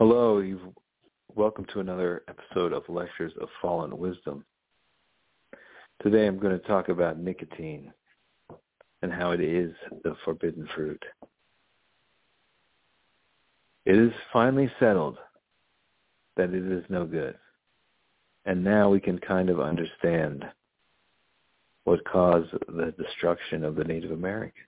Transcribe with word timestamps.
Hello, 0.00 0.38
you've 0.38 0.62
welcome 1.34 1.66
to 1.74 1.80
another 1.80 2.22
episode 2.26 2.72
of 2.72 2.88
Lectures 2.88 3.34
of 3.38 3.50
Fallen 3.60 3.98
Wisdom. 3.98 4.46
Today 6.02 6.26
I'm 6.26 6.38
going 6.38 6.58
to 6.58 6.66
talk 6.66 6.88
about 6.88 7.18
nicotine 7.18 7.92
and 9.02 9.12
how 9.12 9.32
it 9.32 9.42
is 9.42 9.74
the 10.02 10.16
forbidden 10.24 10.66
fruit. 10.74 11.02
It 13.84 13.94
is 13.94 14.10
finally 14.32 14.72
settled 14.80 15.18
that 16.38 16.54
it 16.54 16.72
is 16.72 16.84
no 16.88 17.04
good. 17.04 17.36
And 18.46 18.64
now 18.64 18.88
we 18.88 19.00
can 19.00 19.18
kind 19.18 19.50
of 19.50 19.60
understand 19.60 20.46
what 21.84 22.02
caused 22.06 22.52
the 22.52 22.94
destruction 22.96 23.64
of 23.64 23.74
the 23.74 23.84
Native 23.84 24.12
Americans. 24.12 24.64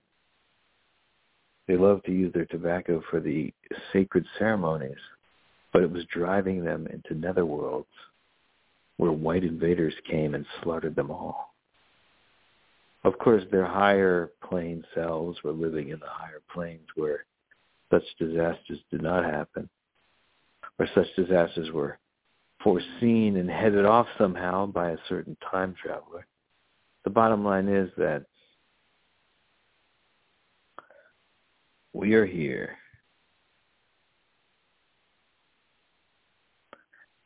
They 1.67 1.75
loved 1.75 2.05
to 2.05 2.11
use 2.11 2.31
their 2.33 2.45
tobacco 2.45 3.01
for 3.09 3.19
the 3.19 3.51
sacred 3.91 4.27
ceremonies 4.37 4.99
but 5.73 5.81
it 5.81 5.91
was 5.91 6.05
driving 6.05 6.63
them 6.63 6.87
into 6.87 7.15
netherworlds 7.15 7.85
where 8.97 9.11
white 9.11 9.43
invaders 9.43 9.93
came 10.09 10.35
and 10.35 10.45
slaughtered 10.61 10.95
them 10.95 11.09
all. 11.09 11.55
Of 13.03 13.17
course, 13.17 13.43
their 13.51 13.65
higher 13.65 14.31
plane 14.47 14.85
selves 14.93 15.43
were 15.43 15.51
living 15.51 15.89
in 15.89 15.99
the 15.99 16.07
higher 16.07 16.41
planes 16.53 16.87
where 16.95 17.25
such 17.91 18.03
disasters 18.17 18.79
did 18.91 19.01
not 19.01 19.25
happen, 19.25 19.67
where 20.77 20.89
such 20.95 21.07
disasters 21.15 21.71
were 21.71 21.97
foreseen 22.63 23.37
and 23.37 23.49
headed 23.49 23.85
off 23.85 24.07
somehow 24.17 24.67
by 24.67 24.91
a 24.91 24.97
certain 25.09 25.35
time 25.51 25.75
traveler. 25.81 26.25
The 27.03 27.09
bottom 27.09 27.43
line 27.43 27.67
is 27.67 27.89
that 27.97 28.23
we 31.91 32.13
are 32.13 32.25
here 32.25 32.77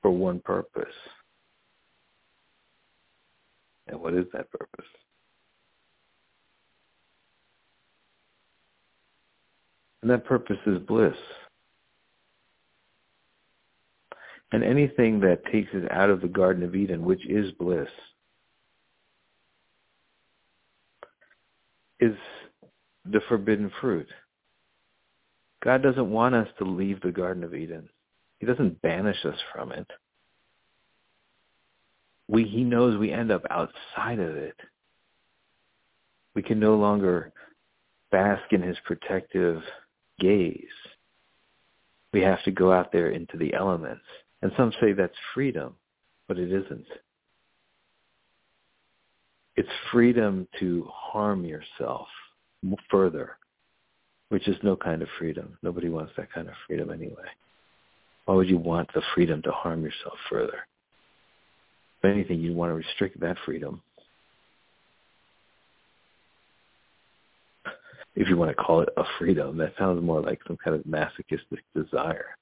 for 0.02 0.12
one 0.12 0.40
purpose. 0.40 0.86
And 3.88 4.00
what 4.00 4.14
is 4.14 4.26
that 4.34 4.52
purpose? 4.52 4.86
And 10.02 10.12
that 10.12 10.26
purpose 10.26 10.58
is 10.66 10.80
bliss. 10.80 11.16
And 14.52 14.64
anything 14.64 15.20
that 15.22 15.46
takes 15.52 15.74
us 15.74 15.84
out 15.92 16.10
of 16.10 16.22
the 16.22 16.28
Garden 16.28 16.64
of 16.64 16.76
Eden, 16.76 17.04
which 17.04 17.26
is 17.28 17.52
bliss, 17.54 17.90
is 22.00 22.16
the 23.06 23.20
forbidden 23.28 23.72
fruit. 23.82 24.08
God 25.64 25.82
doesn't 25.82 26.10
want 26.10 26.36
us 26.36 26.48
to 26.60 26.64
leave 26.64 27.02
the 27.02 27.12
Garden 27.12 27.44
of 27.44 27.54
Eden. 27.54 27.90
He 28.40 28.46
doesn't 28.46 28.82
banish 28.82 29.26
us 29.26 29.38
from 29.54 29.72
it. 29.72 29.88
We, 32.28 32.44
he 32.44 32.64
knows 32.64 32.98
we 32.98 33.12
end 33.12 33.32
up 33.32 33.44
outside 33.50 34.20
of 34.20 34.36
it. 34.36 34.60
We 36.36 36.44
can 36.44 36.60
no 36.60 36.76
longer 36.76 37.32
bask 38.12 38.52
in 38.52 38.62
his 38.62 38.78
protective 38.86 39.62
gaze. 40.20 40.64
We 42.14 42.22
have 42.22 42.44
to 42.44 42.52
go 42.52 42.72
out 42.72 42.92
there 42.92 43.10
into 43.10 43.38
the 43.38 43.54
elements. 43.54 44.04
And 44.42 44.52
some 44.56 44.72
say 44.80 44.94
that's 44.94 45.16
freedom, 45.34 45.76
but 46.28 46.38
it 46.38 46.52
isn't. 46.52 46.86
It's 49.56 49.70
freedom 49.92 50.48
to 50.60 50.88
harm 50.94 51.44
yourself 51.44 52.08
further, 52.92 53.38
which 54.30 54.48
is 54.48 54.56
no 54.62 54.76
kind 54.76 55.02
of 55.02 55.08
freedom. 55.18 55.58
Nobody 55.64 55.90
wants 55.90 56.12
that 56.18 56.32
kind 56.32 56.48
of 56.48 56.54
freedom 56.68 56.92
anyway. 56.92 57.26
Why 58.28 58.36
would 58.36 58.50
you 58.50 58.58
want 58.58 58.94
the 58.94 59.02
freedom 59.16 59.42
to 59.44 59.52
harm 59.54 59.84
yourself 59.84 60.18
further? 60.30 60.68
If 62.00 62.12
anything, 62.12 62.42
you'd 62.42 62.58
want 62.58 62.72
to 62.72 62.74
restrict 62.74 63.22
that 63.22 63.38
freedom. 63.46 63.82
If 68.18 68.28
you 68.28 68.36
want 68.36 68.52
to 68.52 68.56
call 68.62 68.82
it 68.82 68.90
a 68.98 69.04
freedom, 69.18 69.56
that 69.60 69.76
sounds 69.80 70.04
more 70.04 70.20
like 70.20 70.42
some 70.46 70.58
kind 70.58 70.76
of 70.76 70.86
masochistic 70.86 71.64
desire. 71.74 72.36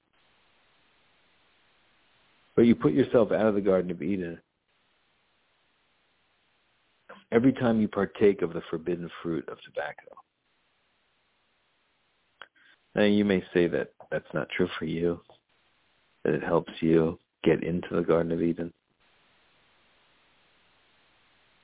But 2.55 2.63
you 2.63 2.73
put 2.73 2.93
yourself 2.93 3.31
out 3.31 3.45
of 3.45 3.53
the 3.53 3.61
Garden 3.61 3.91
of 3.91 4.01
Eden. 4.01 4.39
Every 7.31 7.53
time 7.53 7.79
you 7.79 7.87
partake 7.87 8.41
of 8.41 8.53
the 8.53 8.61
forbidden 8.71 9.11
fruit 9.21 9.47
of 9.49 9.59
tobacco. 9.61 10.15
Now 12.95 13.03
you 13.03 13.23
may 13.23 13.43
say 13.53 13.67
that 13.67 13.89
that's 14.09 14.33
not 14.33 14.49
true 14.49 14.69
for 14.79 14.85
you 14.85 15.19
that 16.25 16.33
it 16.33 16.43
helps 16.43 16.73
you 16.79 17.19
get 17.43 17.63
into 17.63 17.95
the 17.95 18.01
Garden 18.01 18.31
of 18.31 18.41
Eden. 18.41 18.73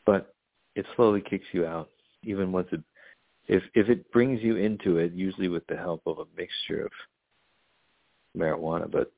But 0.05 0.33
it 0.75 0.85
slowly 0.95 1.21
kicks 1.27 1.47
you 1.51 1.65
out, 1.65 1.89
even 2.23 2.51
once 2.51 2.67
it, 2.71 2.81
if 3.47 3.63
if 3.73 3.89
it 3.89 4.11
brings 4.11 4.41
you 4.41 4.57
into 4.57 4.97
it, 4.97 5.13
usually 5.13 5.47
with 5.47 5.65
the 5.67 5.75
help 5.75 6.03
of 6.05 6.19
a 6.19 6.25
mixture 6.37 6.85
of 6.85 6.91
marijuana. 8.37 8.89
But 8.89 9.11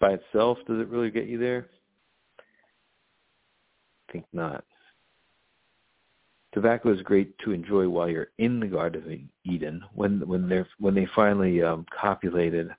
by 0.00 0.14
itself, 0.14 0.58
does 0.66 0.80
it 0.80 0.88
really 0.88 1.10
get 1.10 1.26
you 1.26 1.38
there? 1.38 1.68
I 4.08 4.12
think 4.12 4.24
not. 4.32 4.64
Tobacco 6.52 6.92
is 6.92 7.02
great 7.02 7.38
to 7.44 7.52
enjoy 7.52 7.88
while 7.88 8.08
you're 8.08 8.30
in 8.38 8.58
the 8.58 8.66
Garden 8.66 9.02
of 9.04 9.52
Eden. 9.52 9.84
When 9.94 10.26
when 10.26 10.48
they 10.48 10.64
when 10.80 10.94
they 10.94 11.06
finally 11.14 11.62
um, 11.62 11.86
copulated 12.00 12.70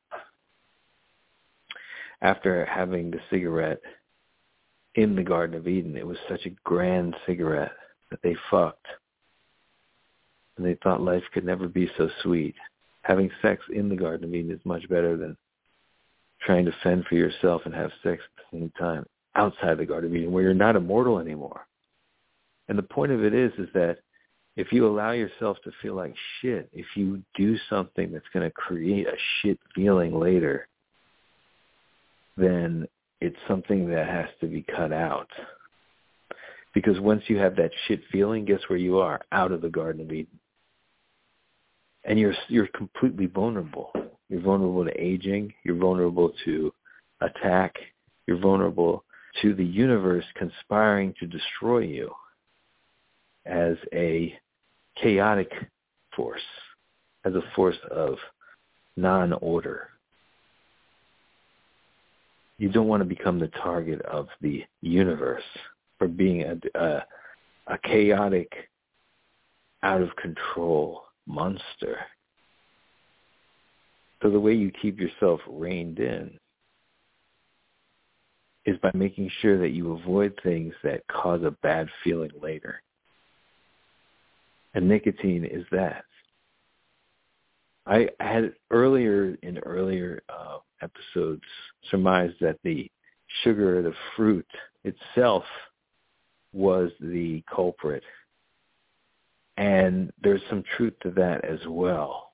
after 2.21 2.65
having 2.65 3.11
the 3.11 3.19
cigarette 3.29 3.81
in 4.95 5.15
the 5.15 5.23
Garden 5.23 5.55
of 5.57 5.67
Eden. 5.67 5.95
It 5.95 6.07
was 6.07 6.17
such 6.27 6.45
a 6.45 6.55
grand 6.63 7.15
cigarette 7.25 7.71
that 8.11 8.21
they 8.21 8.35
fucked. 8.49 8.87
And 10.57 10.65
they 10.65 10.77
thought 10.83 11.01
life 11.01 11.23
could 11.33 11.45
never 11.45 11.67
be 11.67 11.89
so 11.97 12.09
sweet. 12.21 12.55
Having 13.03 13.31
sex 13.41 13.63
in 13.73 13.87
the 13.89 13.95
Garden 13.95 14.27
of 14.27 14.35
Eden 14.35 14.51
is 14.51 14.65
much 14.65 14.87
better 14.89 15.15
than 15.15 15.37
trying 16.41 16.65
to 16.65 16.75
fend 16.83 17.05
for 17.05 17.15
yourself 17.15 17.61
and 17.65 17.73
have 17.73 17.91
sex 18.03 18.21
at 18.23 18.43
the 18.51 18.57
same 18.57 18.71
time 18.77 19.05
outside 19.35 19.77
the 19.77 19.85
Garden 19.85 20.09
of 20.09 20.15
Eden 20.15 20.31
where 20.31 20.43
you're 20.43 20.53
not 20.53 20.75
immortal 20.75 21.19
anymore. 21.19 21.65
And 22.67 22.77
the 22.77 22.83
point 22.83 23.11
of 23.11 23.23
it 23.23 23.33
is, 23.33 23.51
is 23.57 23.69
that 23.73 23.99
if 24.55 24.71
you 24.71 24.85
allow 24.85 25.11
yourself 25.11 25.57
to 25.63 25.71
feel 25.81 25.95
like 25.95 26.13
shit, 26.41 26.69
if 26.73 26.85
you 26.95 27.23
do 27.35 27.57
something 27.69 28.11
that's 28.11 28.27
going 28.33 28.45
to 28.47 28.53
create 28.53 29.07
a 29.07 29.15
shit 29.41 29.59
feeling 29.73 30.19
later, 30.19 30.67
then 32.39 32.87
it's 33.21 33.37
something 33.47 33.89
that 33.89 34.07
has 34.07 34.29
to 34.41 34.47
be 34.47 34.63
cut 34.63 34.93
out. 34.93 35.29
Because 36.73 36.99
once 36.99 37.23
you 37.27 37.37
have 37.37 37.55
that 37.55 37.71
shit 37.87 38.01
feeling, 38.11 38.45
guess 38.45 38.61
where 38.67 38.79
you 38.79 38.99
are? 38.99 39.21
Out 39.31 39.51
of 39.51 39.61
the 39.61 39.69
Garden 39.69 40.01
of 40.01 40.11
Eden. 40.11 40.39
And 42.05 42.17
you're 42.17 42.35
you're 42.47 42.67
completely 42.67 43.25
vulnerable. 43.25 43.91
You're 44.29 44.41
vulnerable 44.41 44.85
to 44.85 45.01
aging. 45.01 45.53
You're 45.63 45.75
vulnerable 45.75 46.31
to 46.45 46.73
attack. 47.21 47.75
You're 48.25 48.39
vulnerable 48.39 49.03
to 49.41 49.53
the 49.53 49.65
universe 49.65 50.25
conspiring 50.35 51.13
to 51.19 51.27
destroy 51.27 51.79
you 51.79 52.11
as 53.45 53.75
a 53.93 54.33
chaotic 55.01 55.51
force, 56.15 56.41
as 57.25 57.33
a 57.33 57.43
force 57.55 57.77
of 57.91 58.15
non-order 58.95 59.89
you 62.59 62.69
don't 62.69 62.87
want 62.87 63.01
to 63.01 63.05
become 63.05 63.39
the 63.39 63.47
target 63.47 64.01
of 64.03 64.27
the 64.41 64.63
universe 64.81 65.43
for 65.97 66.07
being 66.07 66.43
a, 66.43 66.79
a, 66.79 67.05
a 67.67 67.77
chaotic, 67.79 68.51
out 69.81 70.01
of 70.01 70.13
control 70.17 71.03
monster. 71.25 71.97
So 74.21 74.29
the 74.29 74.39
way 74.39 74.53
you 74.53 74.71
keep 74.81 74.99
yourself 74.99 75.39
reined 75.47 75.99
in 75.99 76.37
is 78.65 78.77
by 78.79 78.91
making 78.93 79.31
sure 79.41 79.57
that 79.59 79.69
you 79.69 79.93
avoid 79.93 80.37
things 80.43 80.73
that 80.83 81.07
cause 81.07 81.43
a 81.43 81.51
bad 81.63 81.87
feeling 82.03 82.31
later. 82.41 82.81
And 84.73 84.89
nicotine 84.89 85.45
is 85.45 85.65
that. 85.71 86.03
I 87.89 88.07
had 88.19 88.53
earlier 88.69 89.35
in 89.41 89.57
earlier 89.59 90.21
uh, 90.29 90.59
episodes 90.81 91.41
surmised 91.89 92.35
that 92.39 92.59
the 92.63 92.89
sugar, 93.43 93.81
the 93.81 93.93
fruit 94.15 94.47
itself, 94.83 95.43
was 96.53 96.91
the 96.99 97.43
culprit. 97.53 98.03
And 99.57 100.11
there's 100.21 100.41
some 100.49 100.63
truth 100.77 100.93
to 101.01 101.11
that 101.11 101.43
as 101.43 101.59
well. 101.67 102.33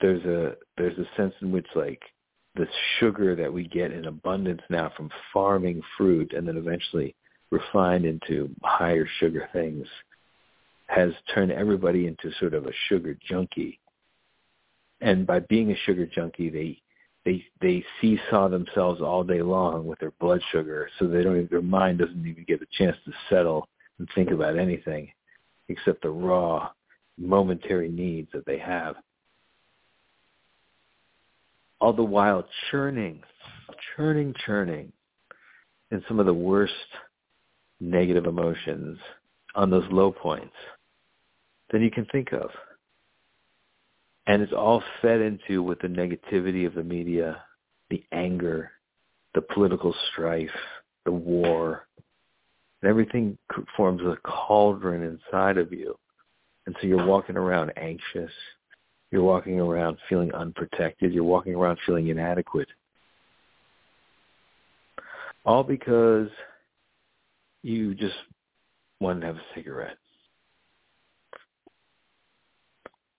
There's 0.00 0.24
a 0.24 0.56
there's 0.78 0.98
a 0.98 1.06
sense 1.16 1.34
in 1.40 1.52
which 1.52 1.66
like 1.74 2.02
the 2.54 2.66
sugar 2.98 3.36
that 3.36 3.52
we 3.52 3.68
get 3.68 3.92
in 3.92 4.06
abundance 4.06 4.62
now 4.70 4.90
from 4.96 5.10
farming 5.32 5.82
fruit 5.96 6.32
and 6.32 6.48
then 6.48 6.56
eventually 6.56 7.14
refined 7.50 8.06
into 8.06 8.50
higher 8.62 9.06
sugar 9.20 9.48
things 9.52 9.86
has 10.88 11.10
turned 11.34 11.52
everybody 11.52 12.06
into 12.06 12.30
sort 12.38 12.54
of 12.54 12.66
a 12.66 12.72
sugar 12.88 13.16
junkie 13.28 13.80
and 15.00 15.26
by 15.26 15.40
being 15.40 15.70
a 15.70 15.76
sugar 15.84 16.06
junkie, 16.06 16.50
they 16.50 16.80
they 17.24 17.44
they 17.60 17.84
seesaw 18.00 18.48
themselves 18.48 19.00
all 19.00 19.24
day 19.24 19.42
long 19.42 19.86
with 19.86 19.98
their 19.98 20.12
blood 20.12 20.40
sugar, 20.52 20.88
so 20.98 21.06
they 21.06 21.22
don't 21.22 21.36
even, 21.36 21.48
their 21.50 21.62
mind 21.62 21.98
doesn't 21.98 22.26
even 22.26 22.44
get 22.44 22.62
a 22.62 22.66
chance 22.78 22.96
to 23.04 23.12
settle 23.28 23.68
and 23.98 24.08
think 24.14 24.30
about 24.30 24.58
anything 24.58 25.10
except 25.68 26.02
the 26.02 26.08
raw 26.08 26.70
momentary 27.18 27.88
needs 27.88 28.28
that 28.32 28.46
they 28.46 28.58
have. 28.58 28.94
All 31.80 31.92
the 31.92 32.02
while 32.02 32.46
churning, 32.70 33.22
churning, 33.96 34.34
churning 34.44 34.92
in 35.90 36.02
some 36.08 36.20
of 36.20 36.26
the 36.26 36.34
worst 36.34 36.72
negative 37.80 38.26
emotions 38.26 38.98
on 39.54 39.70
those 39.70 39.84
low 39.90 40.10
points 40.10 40.54
than 41.70 41.82
you 41.82 41.90
can 41.90 42.06
think 42.06 42.32
of. 42.32 42.50
And 44.26 44.42
it's 44.42 44.52
all 44.52 44.82
fed 45.02 45.20
into 45.20 45.62
with 45.62 45.80
the 45.80 45.88
negativity 45.88 46.66
of 46.66 46.74
the 46.74 46.82
media, 46.82 47.42
the 47.90 48.02
anger, 48.12 48.72
the 49.34 49.40
political 49.40 49.94
strife, 50.10 50.50
the 51.04 51.12
war. 51.12 51.86
And 52.82 52.90
everything 52.90 53.38
forms 53.76 54.02
a 54.02 54.16
cauldron 54.28 55.02
inside 55.02 55.58
of 55.58 55.72
you. 55.72 55.96
And 56.66 56.74
so 56.80 56.86
you're 56.86 57.06
walking 57.06 57.36
around 57.36 57.72
anxious. 57.76 58.32
You're 59.12 59.22
walking 59.22 59.60
around 59.60 59.98
feeling 60.08 60.34
unprotected. 60.34 61.12
You're 61.12 61.24
walking 61.24 61.54
around 61.54 61.78
feeling 61.86 62.08
inadequate. 62.08 62.68
All 65.44 65.62
because 65.62 66.28
you 67.62 67.94
just 67.94 68.16
wanted 69.00 69.20
to 69.20 69.26
have 69.26 69.36
a 69.36 69.42
cigarette. 69.54 69.98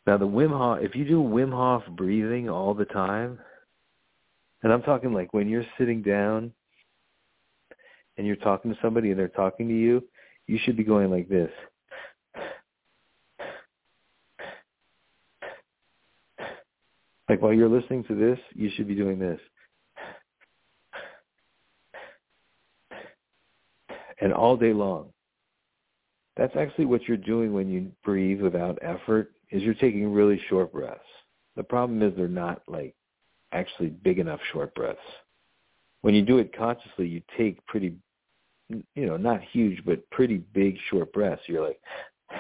Now 0.08 0.18
the 0.18 0.26
Wim 0.26 0.58
Hof, 0.58 0.80
if 0.82 0.96
you 0.96 1.04
do 1.04 1.22
Wim 1.22 1.52
Hof 1.52 1.84
breathing 1.98 2.50
all 2.50 2.74
the 2.74 2.86
time, 2.86 3.38
and 4.64 4.72
I'm 4.72 4.82
talking 4.82 5.14
like 5.14 5.34
when 5.34 5.50
you're 5.50 5.66
sitting 5.78 6.02
down 6.02 6.54
and 8.18 8.26
you're 8.26 8.38
talking 8.38 8.74
to 8.74 8.80
somebody 8.82 9.12
and 9.12 9.20
they're 9.20 9.28
talking 9.28 9.68
to 9.68 9.74
you, 9.74 10.02
you 10.48 10.58
should 10.64 10.78
be 10.78 10.86
going 10.86 11.12
like 11.12 11.28
this. 11.28 11.52
Like 17.28 17.42
while 17.42 17.52
you're 17.52 17.68
listening 17.68 18.06
to 18.06 18.16
this, 18.16 18.40
you 18.56 18.72
should 18.74 18.88
be 18.88 18.96
doing 18.96 19.20
this. 19.20 19.42
And 24.22 24.32
all 24.32 24.56
day 24.56 24.72
long. 24.72 25.10
That's 26.38 26.56
actually 26.56 26.86
what 26.86 27.08
you're 27.08 27.18
doing 27.18 27.52
when 27.52 27.68
you 27.68 27.92
breathe 28.04 28.42
without 28.42 28.80
effort 28.82 29.32
is 29.52 29.64
you're 29.64 29.74
taking 29.74 30.12
really 30.12 30.42
short 30.50 30.72
breaths. 30.72 31.00
The 31.56 31.64
problem 31.64 32.02
is 32.04 32.14
they're 32.16 32.28
not 32.28 32.62
like 32.68 32.96
actually 33.52 33.90
big 33.90 34.20
enough 34.20 34.40
short 34.52 34.74
breaths. 34.76 35.00
When 36.02 36.14
you 36.14 36.22
do 36.24 36.38
it 36.38 36.56
consciously, 36.56 37.08
you 37.08 37.22
take 37.38 37.66
pretty, 37.66 37.96
you 38.70 39.06
know, 39.06 39.18
not 39.18 39.42
huge, 39.52 39.84
but 39.86 40.08
pretty 40.12 40.38
big 40.38 40.78
short 40.90 41.12
breaths. 41.14 41.42
You're 41.48 41.66
like, 41.66 41.80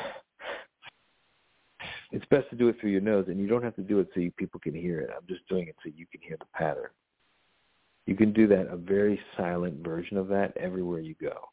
it's 2.11 2.25
best 2.25 2.49
to 2.51 2.55
do 2.55 2.69
it 2.69 2.79
through 2.79 2.91
your 2.91 3.01
nose, 3.01 3.25
and 3.27 3.39
you 3.39 3.47
don't 3.47 3.63
have 3.63 3.75
to 3.75 3.81
do 3.81 3.99
it 3.99 4.09
so 4.13 4.19
you, 4.19 4.31
people 4.31 4.59
can 4.59 4.75
hear 4.75 4.99
it. 4.99 5.09
I'm 5.15 5.25
just 5.27 5.47
doing 5.47 5.67
it 5.67 5.75
so 5.83 5.89
you 5.95 6.05
can 6.11 6.21
hear 6.21 6.37
the 6.37 6.45
pattern. 6.53 6.89
You 8.05 8.15
can 8.15 8.31
do 8.31 8.47
that, 8.47 8.67
a 8.67 8.77
very 8.77 9.19
silent 9.35 9.83
version 9.83 10.17
of 10.17 10.27
that 10.29 10.55
everywhere 10.55 11.01
you 11.01 11.15
go. 11.19 11.49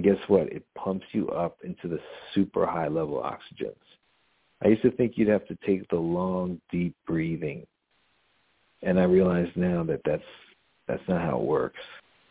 And 0.00 0.16
guess 0.16 0.28
what? 0.28 0.50
It 0.50 0.64
pumps 0.74 1.04
you 1.12 1.28
up 1.28 1.58
into 1.62 1.86
the 1.86 2.00
super 2.34 2.64
high 2.64 2.88
level 2.88 3.16
oxygens. 3.22 3.74
I 4.64 4.68
used 4.68 4.80
to 4.80 4.90
think 4.92 5.12
you'd 5.16 5.28
have 5.28 5.46
to 5.48 5.58
take 5.66 5.86
the 5.90 5.96
long, 5.96 6.58
deep 6.72 6.96
breathing. 7.06 7.66
And 8.80 8.98
I 8.98 9.02
realize 9.02 9.48
now 9.56 9.84
that 9.84 10.00
that's, 10.06 10.22
that's 10.88 11.06
not 11.06 11.20
how 11.20 11.36
it 11.36 11.44
works. 11.44 11.80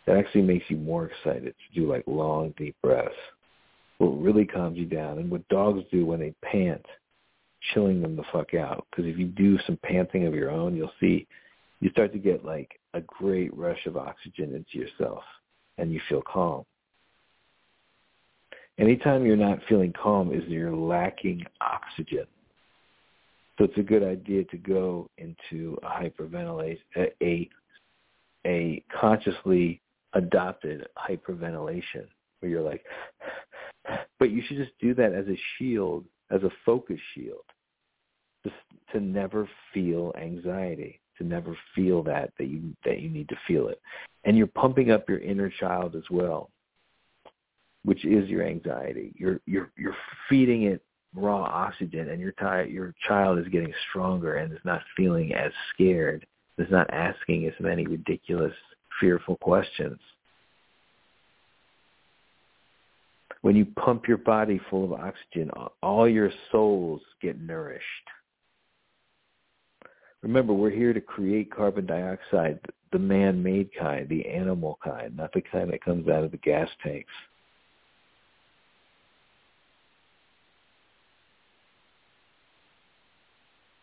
That 0.07 0.17
actually 0.17 0.41
makes 0.41 0.65
you 0.67 0.77
more 0.77 1.11
excited 1.11 1.53
to 1.53 1.79
do 1.79 1.87
like 1.87 2.03
long, 2.07 2.55
deep 2.57 2.75
breaths. 2.81 3.13
What 3.99 4.19
really 4.19 4.45
calms 4.45 4.79
you 4.79 4.87
down. 4.87 5.19
And 5.19 5.29
what 5.29 5.47
dogs 5.49 5.83
do 5.91 6.07
when 6.07 6.21
they 6.21 6.33
pant, 6.41 6.83
chilling 7.71 8.01
them 8.01 8.15
the 8.15 8.23
fuck 8.31 8.55
out. 8.55 8.87
Because 8.89 9.05
if 9.05 9.19
you 9.19 9.27
do 9.27 9.59
some 9.67 9.77
panting 9.83 10.25
of 10.25 10.33
your 10.33 10.49
own, 10.49 10.75
you'll 10.75 10.91
see 10.99 11.27
you 11.81 11.91
start 11.91 12.13
to 12.13 12.19
get 12.19 12.43
like 12.43 12.79
a 12.95 13.01
great 13.01 13.55
rush 13.55 13.85
of 13.85 13.95
oxygen 13.95 14.55
into 14.55 14.83
yourself 14.83 15.21
and 15.77 15.93
you 15.93 16.01
feel 16.09 16.23
calm. 16.23 16.65
Anytime 18.79 19.25
you're 19.25 19.35
not 19.35 19.59
feeling 19.67 19.91
calm 19.91 20.33
is 20.33 20.41
you're 20.47 20.73
lacking 20.73 21.43
oxygen. 21.59 22.25
So 23.57 23.65
it's 23.65 23.77
a 23.77 23.83
good 23.83 24.03
idea 24.03 24.45
to 24.45 24.57
go 24.57 25.09
into 25.17 25.77
a 25.83 25.87
hyperventilation, 25.87 26.77
a, 27.21 27.49
a 28.47 28.83
consciously 28.97 29.81
adopted 30.13 30.87
hyperventilation 30.97 32.07
where 32.39 32.49
you're 32.49 32.61
like, 32.61 32.81
but 34.19 34.31
you 34.31 34.41
should 34.47 34.55
just 34.55 34.71
do 34.79 34.93
that 34.93 35.13
as 35.13 35.27
a 35.27 35.37
shield, 35.57 36.05
as 36.31 36.43
a 36.43 36.51
focus 36.65 36.99
shield, 37.13 37.43
just 38.45 38.55
to 38.93 39.01
never 39.01 39.49
feel 39.73 40.13
anxiety, 40.17 41.01
to 41.17 41.25
never 41.25 41.57
feel 41.75 42.01
that 42.03 42.31
that 42.37 42.47
you 42.47 42.73
that 42.85 43.01
you 43.01 43.09
need 43.09 43.27
to 43.27 43.35
feel 43.45 43.67
it, 43.67 43.81
and 44.23 44.37
you're 44.37 44.47
pumping 44.47 44.89
up 44.89 45.09
your 45.09 45.19
inner 45.19 45.49
child 45.49 45.97
as 45.97 46.09
well 46.09 46.49
which 47.85 48.05
is 48.05 48.29
your 48.29 48.45
anxiety. 48.45 49.13
You're 49.15 49.39
you're 49.45 49.71
you're 49.77 49.95
feeding 50.29 50.63
it 50.63 50.81
raw 51.15 51.43
oxygen, 51.43 52.09
and 52.09 52.19
your 52.19 52.33
ti- 52.33 52.71
your 52.71 52.93
child 53.07 53.39
is 53.39 53.47
getting 53.47 53.73
stronger 53.89 54.35
and 54.35 54.51
is 54.53 54.59
not 54.63 54.81
feeling 54.95 55.33
as 55.33 55.51
scared. 55.73 56.25
Is 56.57 56.69
not 56.69 56.89
asking 56.91 57.45
as 57.45 57.53
many 57.61 57.87
ridiculous, 57.87 58.53
fearful 58.99 59.37
questions. 59.37 59.97
When 63.41 63.55
you 63.55 63.65
pump 63.65 64.09
your 64.09 64.17
body 64.17 64.59
full 64.69 64.83
of 64.83 64.91
oxygen, 64.91 65.49
all 65.81 66.09
your 66.09 66.29
souls 66.51 67.01
get 67.21 67.39
nourished. 67.39 67.83
Remember, 70.21 70.51
we're 70.53 70.69
here 70.69 70.91
to 70.91 70.99
create 70.99 71.49
carbon 71.49 71.85
dioxide, 71.85 72.59
the 72.91 72.99
man-made 72.99 73.69
kind, 73.79 74.09
the 74.09 74.27
animal 74.27 74.77
kind, 74.83 75.15
not 75.15 75.31
the 75.31 75.41
kind 75.41 75.71
that 75.71 75.81
comes 75.81 76.09
out 76.09 76.25
of 76.25 76.31
the 76.31 76.37
gas 76.37 76.67
tanks. 76.83 77.13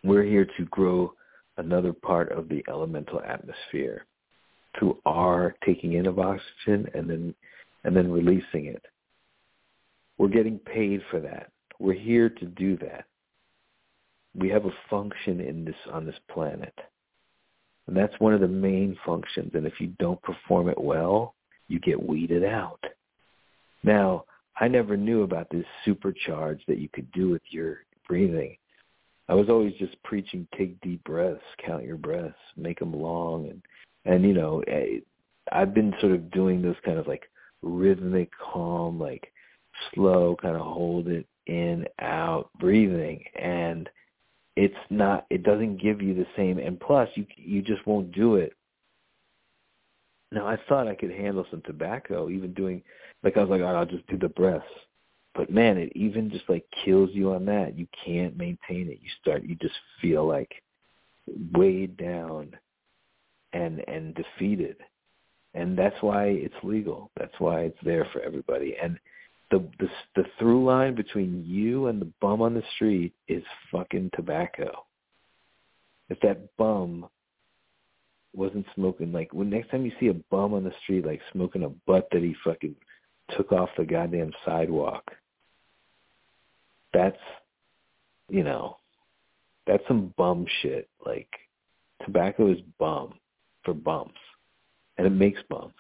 We're 0.06 0.22
here 0.22 0.46
to 0.56 0.64
grow 0.66 1.12
another 1.56 1.92
part 1.92 2.30
of 2.30 2.48
the 2.48 2.64
elemental 2.68 3.20
atmosphere 3.22 4.06
through 4.78 4.98
our 5.04 5.56
taking 5.64 5.94
in 5.94 6.06
of 6.06 6.20
oxygen 6.20 6.88
and 6.94 7.10
then 7.10 7.34
and 7.82 7.96
then 7.96 8.12
releasing 8.12 8.66
it. 8.66 8.84
We're 10.16 10.28
getting 10.28 10.60
paid 10.60 11.02
for 11.10 11.18
that. 11.18 11.50
We're 11.80 11.94
here 11.94 12.28
to 12.28 12.44
do 12.46 12.76
that. 12.78 13.06
We 14.36 14.48
have 14.50 14.66
a 14.66 14.70
function 14.88 15.40
in 15.40 15.64
this 15.64 15.74
on 15.92 16.06
this 16.06 16.20
planet. 16.32 16.74
And 17.88 17.96
that's 17.96 18.14
one 18.20 18.32
of 18.32 18.40
the 18.40 18.46
main 18.46 18.96
functions. 19.04 19.50
And 19.54 19.66
if 19.66 19.80
you 19.80 19.88
don't 19.98 20.22
perform 20.22 20.68
it 20.68 20.80
well, 20.80 21.34
you 21.66 21.80
get 21.80 22.00
weeded 22.00 22.44
out. 22.44 22.80
Now, 23.82 24.24
I 24.60 24.68
never 24.68 24.96
knew 24.96 25.24
about 25.24 25.50
this 25.50 25.66
supercharge 25.84 26.60
that 26.68 26.78
you 26.78 26.88
could 26.88 27.10
do 27.10 27.28
with 27.28 27.42
your 27.50 27.78
breathing. 28.06 28.56
I 29.28 29.34
was 29.34 29.48
always 29.48 29.74
just 29.74 30.00
preaching 30.04 30.46
take 30.56 30.80
deep 30.80 31.02
breaths, 31.04 31.42
count 31.64 31.84
your 31.84 31.96
breaths, 31.96 32.34
make 32.56 32.78
them 32.78 32.92
long, 32.92 33.48
and 33.48 33.62
and 34.04 34.24
you 34.24 34.34
know 34.34 34.60
eh, 34.68 35.00
I've 35.52 35.74
been 35.74 35.94
sort 36.00 36.12
of 36.12 36.30
doing 36.30 36.62
this 36.62 36.76
kind 36.84 36.98
of 36.98 37.06
like 37.06 37.28
rhythmic, 37.62 38.30
calm, 38.38 39.00
like 39.00 39.32
slow, 39.94 40.36
kind 40.40 40.56
of 40.56 40.62
hold 40.62 41.08
it 41.08 41.26
in, 41.46 41.86
out, 42.00 42.50
breathing, 42.58 43.24
and 43.34 43.88
it's 44.56 44.74
not, 44.90 45.26
it 45.30 45.42
doesn't 45.42 45.82
give 45.82 46.00
you 46.00 46.14
the 46.14 46.26
same, 46.36 46.58
and 46.58 46.78
plus 46.80 47.08
you 47.14 47.26
you 47.36 47.62
just 47.62 47.86
won't 47.86 48.12
do 48.12 48.36
it. 48.36 48.52
Now 50.32 50.46
I 50.46 50.58
thought 50.68 50.88
I 50.88 50.94
could 50.94 51.10
handle 51.10 51.46
some 51.50 51.62
tobacco, 51.62 52.30
even 52.30 52.54
doing 52.54 52.82
like 53.24 53.36
I 53.36 53.40
was 53.40 53.50
like, 53.50 53.60
oh, 53.60 53.66
I'll 53.66 53.86
just 53.86 54.06
do 54.06 54.18
the 54.18 54.28
breaths 54.28 54.64
but 55.36 55.50
man, 55.50 55.76
it 55.76 55.92
even 55.94 56.30
just 56.30 56.48
like 56.48 56.64
kills 56.84 57.10
you 57.12 57.32
on 57.32 57.44
that. 57.46 57.78
You 57.78 57.86
can't 58.04 58.36
maintain 58.36 58.88
it. 58.88 58.98
You 59.02 59.10
start, 59.20 59.44
you 59.44 59.54
just 59.56 59.74
feel 60.00 60.26
like 60.26 60.50
weighed 61.52 61.96
down 61.96 62.52
and 63.52 63.86
and 63.86 64.14
defeated. 64.14 64.76
And 65.54 65.78
that's 65.78 65.96
why 66.00 66.26
it's 66.26 66.54
legal. 66.62 67.10
That's 67.18 67.38
why 67.38 67.62
it's 67.62 67.78
there 67.84 68.06
for 68.12 68.20
everybody. 68.22 68.76
And 68.82 68.98
the 69.50 69.66
the 69.78 69.88
the 70.14 70.24
through 70.38 70.64
line 70.64 70.94
between 70.94 71.44
you 71.46 71.86
and 71.86 72.00
the 72.00 72.10
bum 72.20 72.40
on 72.40 72.54
the 72.54 72.62
street 72.74 73.12
is 73.28 73.42
fucking 73.70 74.10
tobacco. 74.14 74.84
If 76.08 76.18
that 76.20 76.56
bum 76.56 77.08
wasn't 78.34 78.66
smoking 78.74 79.12
like 79.12 79.32
when 79.32 79.50
next 79.50 79.70
time 79.70 79.84
you 79.84 79.92
see 79.98 80.08
a 80.08 80.14
bum 80.30 80.54
on 80.54 80.62
the 80.62 80.72
street 80.82 81.06
like 81.06 81.20
smoking 81.32 81.64
a 81.64 81.70
butt 81.86 82.06
that 82.12 82.22
he 82.22 82.34
fucking 82.44 82.74
took 83.34 83.50
off 83.50 83.70
the 83.78 83.84
goddamn 83.84 84.30
sidewalk 84.44 85.02
that's, 86.96 87.20
you 88.30 88.42
know, 88.42 88.78
That's 89.66 89.82
some 89.86 90.14
bum 90.16 90.46
shit. 90.62 90.88
Like 91.04 91.28
tobacco 92.04 92.50
is 92.50 92.58
bum 92.78 93.14
for 93.64 93.74
bumps, 93.74 94.20
and 94.96 95.06
it 95.06 95.10
makes 95.10 95.40
bumps 95.50 95.74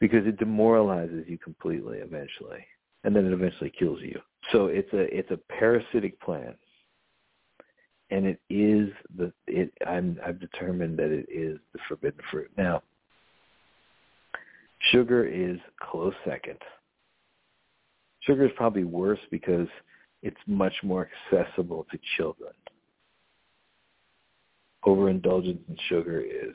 because 0.00 0.26
it 0.26 0.38
demoralizes 0.38 1.24
you 1.28 1.38
completely 1.38 1.98
eventually, 1.98 2.66
and 3.04 3.14
then 3.14 3.26
it 3.26 3.32
eventually 3.32 3.70
kills 3.78 4.00
you. 4.02 4.18
So 4.52 4.66
it's 4.66 4.92
a 4.92 5.02
it's 5.16 5.30
a 5.30 5.36
parasitic 5.36 6.20
plant, 6.20 6.56
and 8.10 8.26
it 8.26 8.40
is 8.50 8.90
the 9.16 9.32
it. 9.46 9.70
I'm 9.86 10.18
I've 10.26 10.40
determined 10.40 10.98
that 10.98 11.10
it 11.10 11.26
is 11.30 11.58
the 11.72 11.78
forbidden 11.88 12.20
fruit. 12.30 12.50
Now, 12.56 12.82
sugar 14.90 15.24
is 15.24 15.58
close 15.80 16.14
second. 16.26 16.58
Sugar 18.26 18.46
is 18.46 18.52
probably 18.56 18.84
worse 18.84 19.20
because 19.30 19.68
it's 20.22 20.36
much 20.46 20.72
more 20.82 21.10
accessible 21.32 21.86
to 21.90 21.98
children. 22.16 22.52
Overindulgence 24.86 25.60
in 25.68 25.76
sugar 25.88 26.20
is 26.20 26.54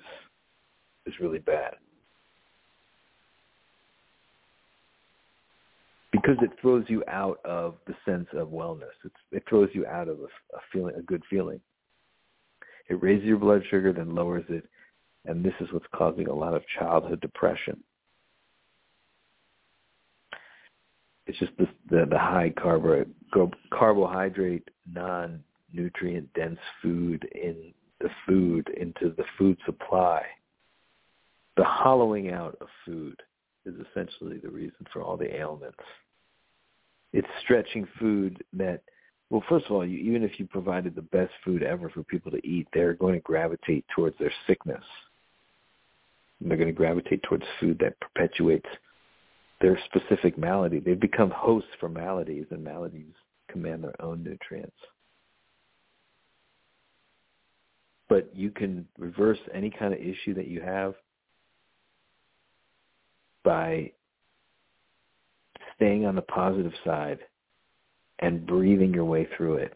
is 1.05 1.13
really 1.19 1.39
bad. 1.39 1.75
Because 6.11 6.37
it 6.41 6.51
throws 6.61 6.85
you 6.87 7.03
out 7.07 7.39
of 7.45 7.75
the 7.87 7.95
sense 8.03 8.27
of 8.33 8.49
wellness. 8.49 8.93
It's, 9.05 9.15
it 9.31 9.43
throws 9.47 9.69
you 9.73 9.85
out 9.85 10.07
of 10.07 10.19
a, 10.19 10.25
a 10.25 10.59
feeling, 10.71 10.95
a 10.95 11.01
good 11.01 11.23
feeling. 11.29 11.61
It 12.89 13.01
raises 13.01 13.25
your 13.25 13.37
blood 13.37 13.61
sugar, 13.69 13.93
then 13.93 14.15
lowers 14.15 14.45
it, 14.49 14.67
and 15.25 15.43
this 15.43 15.53
is 15.59 15.67
what's 15.71 15.85
causing 15.93 16.27
a 16.27 16.33
lot 16.33 16.55
of 16.55 16.63
childhood 16.77 17.21
depression. 17.21 17.83
It's 21.29 21.37
just 21.37 21.51
the 21.57 21.67
the, 21.91 22.07
the 22.09 22.17
high 22.17 22.51
carbo, 22.59 23.05
carbohydrate, 23.71 24.67
non-nutrient 24.91 26.33
dense 26.33 26.59
food 26.81 27.27
in 27.35 27.71
the 28.01 28.09
food 28.27 28.67
into 28.75 29.13
the 29.15 29.23
food 29.37 29.57
supply. 29.65 30.23
The 31.55 31.63
hollowing 31.63 32.31
out 32.31 32.57
of 32.61 32.67
food 32.83 33.21
is 33.65 33.75
essentially 33.91 34.39
the 34.39 34.49
reason 34.49 34.87
for 34.91 35.03
all 35.03 35.17
the 35.17 35.35
ailments. 35.35 35.77
It's 37.13 37.27
stretching 37.43 37.87
food 37.99 38.43
that, 38.53 38.81
well, 39.29 39.43
first 39.47 39.65
of 39.65 39.73
all, 39.73 39.85
you, 39.85 39.99
even 39.99 40.23
if 40.23 40.39
you 40.39 40.47
provided 40.47 40.95
the 40.95 41.01
best 41.03 41.31
food 41.45 41.61
ever 41.61 41.89
for 41.89 42.03
people 42.03 42.31
to 42.31 42.47
eat, 42.47 42.67
they're 42.73 42.93
going 42.93 43.13
to 43.13 43.19
gravitate 43.19 43.85
towards 43.95 44.17
their 44.17 44.33
sickness. 44.47 44.83
And 46.39 46.49
they're 46.49 46.57
going 46.57 46.69
to 46.69 46.73
gravitate 46.73 47.21
towards 47.23 47.43
food 47.59 47.77
that 47.81 47.99
perpetuates 47.99 48.69
their 49.61 49.77
specific 49.85 50.37
malady. 50.37 50.79
They've 50.79 50.99
become 50.99 51.31
hosts 51.31 51.69
for 51.79 51.89
maladies, 51.89 52.45
and 52.51 52.63
maladies 52.63 53.13
command 53.49 53.83
their 53.83 54.01
own 54.01 54.23
nutrients. 54.23 54.75
But 58.07 58.29
you 58.35 58.51
can 58.51 58.87
reverse 58.97 59.39
any 59.53 59.69
kind 59.69 59.93
of 59.93 59.99
issue 59.99 60.33
that 60.35 60.47
you 60.47 60.61
have 60.61 60.95
by 63.43 63.91
staying 65.75 66.05
on 66.05 66.15
the 66.15 66.21
positive 66.21 66.73
side 66.83 67.19
and 68.19 68.45
breathing 68.45 68.93
your 68.93 69.05
way 69.05 69.27
through 69.37 69.55
it. 69.55 69.73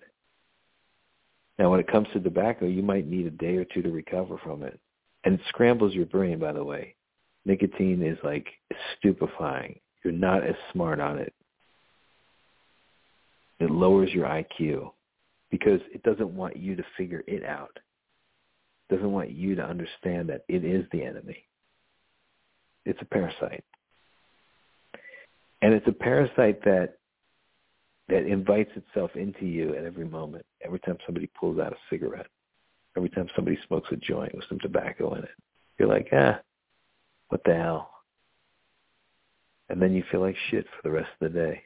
Now, 1.59 1.69
when 1.69 1.79
it 1.79 1.91
comes 1.91 2.07
to 2.13 2.19
tobacco, 2.19 2.65
you 2.65 2.81
might 2.81 3.07
need 3.07 3.27
a 3.27 3.31
day 3.31 3.57
or 3.57 3.65
two 3.65 3.83
to 3.83 3.91
recover 3.91 4.37
from 4.43 4.63
it. 4.63 4.79
And 5.23 5.35
it 5.35 5.41
scrambles 5.49 5.93
your 5.93 6.07
brain, 6.07 6.39
by 6.39 6.51
the 6.51 6.63
way 6.63 6.95
nicotine 7.45 8.01
is 8.01 8.17
like 8.23 8.47
stupefying. 8.97 9.79
You're 10.03 10.13
not 10.13 10.43
as 10.43 10.55
smart 10.71 10.99
on 10.99 11.17
it. 11.19 11.33
It 13.59 13.71
lowers 13.71 14.11
your 14.11 14.25
IQ 14.25 14.91
because 15.51 15.79
it 15.93 16.03
doesn't 16.03 16.35
want 16.35 16.57
you 16.57 16.75
to 16.75 16.83
figure 16.97 17.23
it 17.27 17.45
out. 17.45 17.77
It 18.89 18.95
doesn't 18.95 19.11
want 19.11 19.31
you 19.31 19.55
to 19.55 19.63
understand 19.63 20.29
that 20.29 20.43
it 20.47 20.65
is 20.65 20.85
the 20.91 21.03
enemy. 21.03 21.45
It's 22.85 23.01
a 23.01 23.05
parasite. 23.05 23.63
And 25.61 25.73
it's 25.73 25.87
a 25.87 25.93
parasite 25.93 26.63
that 26.65 26.97
that 28.09 28.25
invites 28.25 28.71
itself 28.75 29.11
into 29.15 29.45
you 29.45 29.75
at 29.75 29.85
every 29.85 30.05
moment. 30.05 30.45
Every 30.63 30.79
time 30.79 30.97
somebody 31.05 31.27
pulls 31.39 31.57
out 31.59 31.71
a 31.71 31.77
cigarette, 31.89 32.27
every 32.97 33.09
time 33.09 33.27
somebody 33.33 33.57
smokes 33.65 33.89
a 33.91 33.95
joint 33.95 34.35
with 34.35 34.43
some 34.49 34.59
tobacco 34.59 35.13
in 35.15 35.23
it, 35.23 35.29
you're 35.79 35.87
like, 35.87 36.09
ah, 36.11 36.39
what 37.33 37.43
the 37.45 37.55
hell? 37.55 37.89
And 39.67 39.81
then 39.81 39.95
you 39.95 40.03
feel 40.11 40.21
like 40.21 40.35
shit 40.51 40.65
for 40.65 40.87
the 40.87 40.91
rest 40.91 41.09
of 41.19 41.33
the 41.33 41.39
day. 41.39 41.63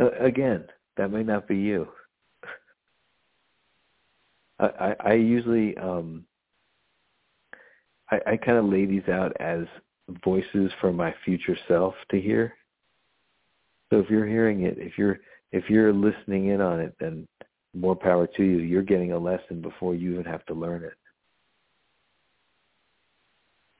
Uh, 0.00 0.10
again, 0.24 0.64
that 0.96 1.10
may 1.10 1.22
not 1.22 1.46
be 1.46 1.56
you. 1.56 1.86
I, 4.58 4.66
I, 4.66 4.96
I 5.10 5.12
usually 5.12 5.76
um, 5.76 6.24
I, 8.10 8.20
I 8.26 8.36
kind 8.38 8.56
of 8.56 8.64
lay 8.64 8.86
these 8.86 9.06
out 9.06 9.36
as 9.38 9.66
voices 10.24 10.70
for 10.80 10.94
my 10.94 11.14
future 11.26 11.58
self 11.68 11.92
to 12.10 12.18
hear. 12.18 12.54
So 13.90 13.98
if 13.98 14.08
you're 14.08 14.26
hearing 14.26 14.62
it, 14.62 14.78
if 14.78 14.96
you're 14.96 15.18
if 15.50 15.68
you're 15.68 15.92
listening 15.92 16.46
in 16.46 16.62
on 16.62 16.80
it, 16.80 16.94
then 16.98 17.28
more 17.74 17.94
power 17.94 18.26
to 18.38 18.42
you. 18.42 18.60
You're 18.60 18.80
getting 18.80 19.12
a 19.12 19.18
lesson 19.18 19.60
before 19.60 19.94
you 19.94 20.12
even 20.12 20.24
have 20.24 20.46
to 20.46 20.54
learn 20.54 20.84
it 20.84 20.94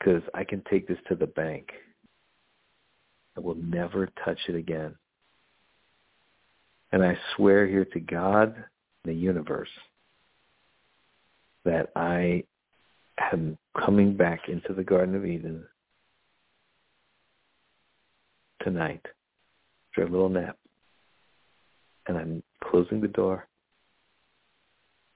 because 0.02 0.22
I 0.34 0.44
can 0.44 0.62
take 0.68 0.88
this 0.88 0.98
to 1.08 1.14
the 1.14 1.26
bank. 1.26 1.68
I 3.36 3.40
will 3.40 3.54
never 3.54 4.08
touch 4.24 4.38
it 4.48 4.54
again. 4.54 4.94
And 6.90 7.04
I 7.04 7.16
swear 7.36 7.66
here 7.66 7.86
to 7.86 8.00
God, 8.00 8.54
the 9.04 9.14
universe, 9.14 9.68
that 11.64 11.90
I 11.96 12.44
am 13.32 13.56
coming 13.78 14.16
back 14.16 14.48
into 14.48 14.74
the 14.74 14.84
Garden 14.84 15.14
of 15.14 15.24
Eden 15.24 15.64
tonight 18.62 19.04
for 19.94 20.02
a 20.02 20.10
little 20.10 20.28
nap. 20.28 20.58
And 22.08 22.18
I'm 22.18 22.42
closing 22.64 23.00
the 23.00 23.08
door, 23.08 23.46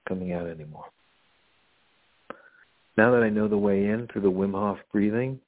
coming 0.07 0.31
out 0.31 0.47
anymore. 0.47 0.85
Now 2.97 3.11
that 3.11 3.21
I 3.21 3.29
know 3.29 3.47
the 3.47 3.57
way 3.57 3.85
in 3.85 4.07
through 4.07 4.23
the 4.23 4.31
Wim 4.31 4.53
Hof 4.53 4.79
breathing, 4.91 5.39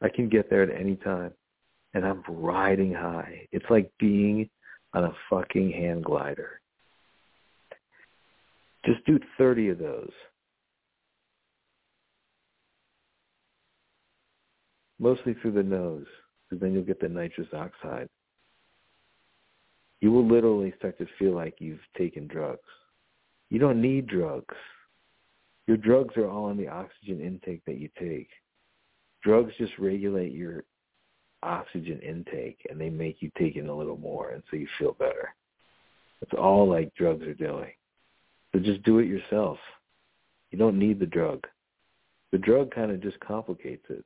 I 0.00 0.08
can 0.08 0.28
get 0.28 0.48
there 0.48 0.62
at 0.62 0.80
any 0.80 0.94
time. 0.96 1.32
And 1.94 2.06
I'm 2.06 2.22
riding 2.28 2.92
high. 2.92 3.48
It's 3.52 3.66
like 3.70 3.90
being 3.98 4.48
on 4.94 5.04
a 5.04 5.16
fucking 5.28 5.72
hand 5.72 6.04
glider. 6.04 6.60
Just 8.84 9.04
do 9.04 9.18
30 9.36 9.70
of 9.70 9.78
those. 9.78 10.12
Mostly 14.98 15.34
through 15.34 15.52
the 15.52 15.62
nose, 15.62 16.06
because 16.48 16.60
then 16.60 16.72
you'll 16.72 16.84
get 16.84 17.00
the 17.00 17.08
nitrous 17.08 17.48
oxide. 17.52 18.08
You 20.00 20.12
will 20.12 20.26
literally 20.26 20.72
start 20.78 20.98
to 20.98 21.06
feel 21.18 21.34
like 21.34 21.56
you've 21.58 21.80
taken 21.98 22.26
drugs. 22.26 22.60
You 23.50 23.58
don't 23.58 23.82
need 23.82 24.06
drugs. 24.06 24.54
Your 25.66 25.76
drugs 25.76 26.16
are 26.16 26.28
all 26.28 26.50
in 26.50 26.56
the 26.56 26.68
oxygen 26.68 27.20
intake 27.20 27.64
that 27.64 27.78
you 27.78 27.88
take. 27.98 28.28
Drugs 29.22 29.52
just 29.58 29.72
regulate 29.78 30.32
your 30.32 30.64
oxygen 31.42 32.00
intake 32.00 32.58
and 32.70 32.80
they 32.80 32.90
make 32.90 33.20
you 33.20 33.30
take 33.38 33.56
in 33.56 33.68
a 33.68 33.76
little 33.76 33.96
more 33.96 34.30
and 34.30 34.42
so 34.50 34.56
you 34.56 34.68
feel 34.78 34.92
better. 34.92 35.34
It's 36.22 36.32
all 36.32 36.68
like 36.68 36.94
drugs 36.94 37.24
are 37.24 37.34
doing. 37.34 37.72
So 38.52 38.60
just 38.60 38.82
do 38.84 39.00
it 39.00 39.06
yourself. 39.06 39.58
You 40.50 40.58
don't 40.58 40.78
need 40.78 40.98
the 40.98 41.06
drug. 41.06 41.46
The 42.32 42.38
drug 42.38 42.74
kind 42.74 42.90
of 42.90 43.02
just 43.02 43.18
complicates 43.20 43.84
it. 43.90 44.04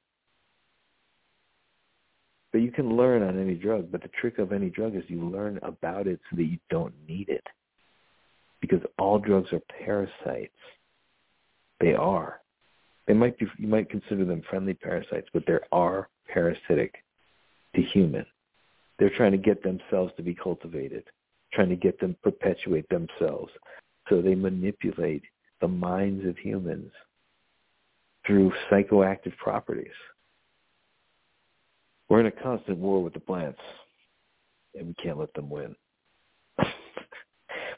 But 2.52 2.62
you 2.62 2.72
can 2.72 2.96
learn 2.96 3.22
on 3.22 3.40
any 3.40 3.54
drug, 3.54 3.92
but 3.92 4.02
the 4.02 4.10
trick 4.20 4.38
of 4.38 4.52
any 4.52 4.70
drug 4.70 4.96
is 4.96 5.04
you 5.06 5.20
learn 5.20 5.60
about 5.62 6.06
it 6.06 6.18
so 6.28 6.36
that 6.36 6.44
you 6.44 6.58
don't 6.68 6.94
need 7.06 7.28
it. 7.28 7.46
Because 8.60 8.80
all 8.98 9.18
drugs 9.18 9.52
are 9.52 9.60
parasites. 9.84 10.52
They 11.80 11.94
are. 11.94 12.40
They 13.06 13.14
might 13.14 13.38
be, 13.38 13.46
you 13.58 13.66
might 13.66 13.90
consider 13.90 14.25
them 14.25 14.42
friendly 14.49 14.75
parasites, 14.75 15.28
but 15.32 15.44
they 15.46 15.56
are 15.72 16.08
parasitic 16.32 17.02
to 17.75 17.82
human. 17.82 18.26
They're 18.99 19.16
trying 19.16 19.32
to 19.32 19.38
get 19.38 19.62
themselves 19.62 20.12
to 20.16 20.22
be 20.22 20.34
cultivated, 20.34 21.04
trying 21.52 21.70
to 21.70 21.76
get 21.76 21.99
them 21.99 22.16
perpetuate 22.22 22.88
themselves. 22.88 23.50
So 24.08 24.20
they 24.20 24.34
manipulate 24.34 25.22
the 25.60 25.68
minds 25.68 26.26
of 26.26 26.37
humans 26.37 26.92
through 28.26 28.52
psychoactive 28.70 29.37
properties. 29.38 29.88
We're 32.08 32.20
in 32.20 32.26
a 32.26 32.30
constant 32.30 32.78
war 32.78 33.02
with 33.02 33.14
the 33.14 33.20
plants, 33.20 33.60
and 34.75 34.88
we 34.88 34.94
can't 34.94 35.18
let 35.18 35.32
them 35.34 35.49
win. 35.49 35.75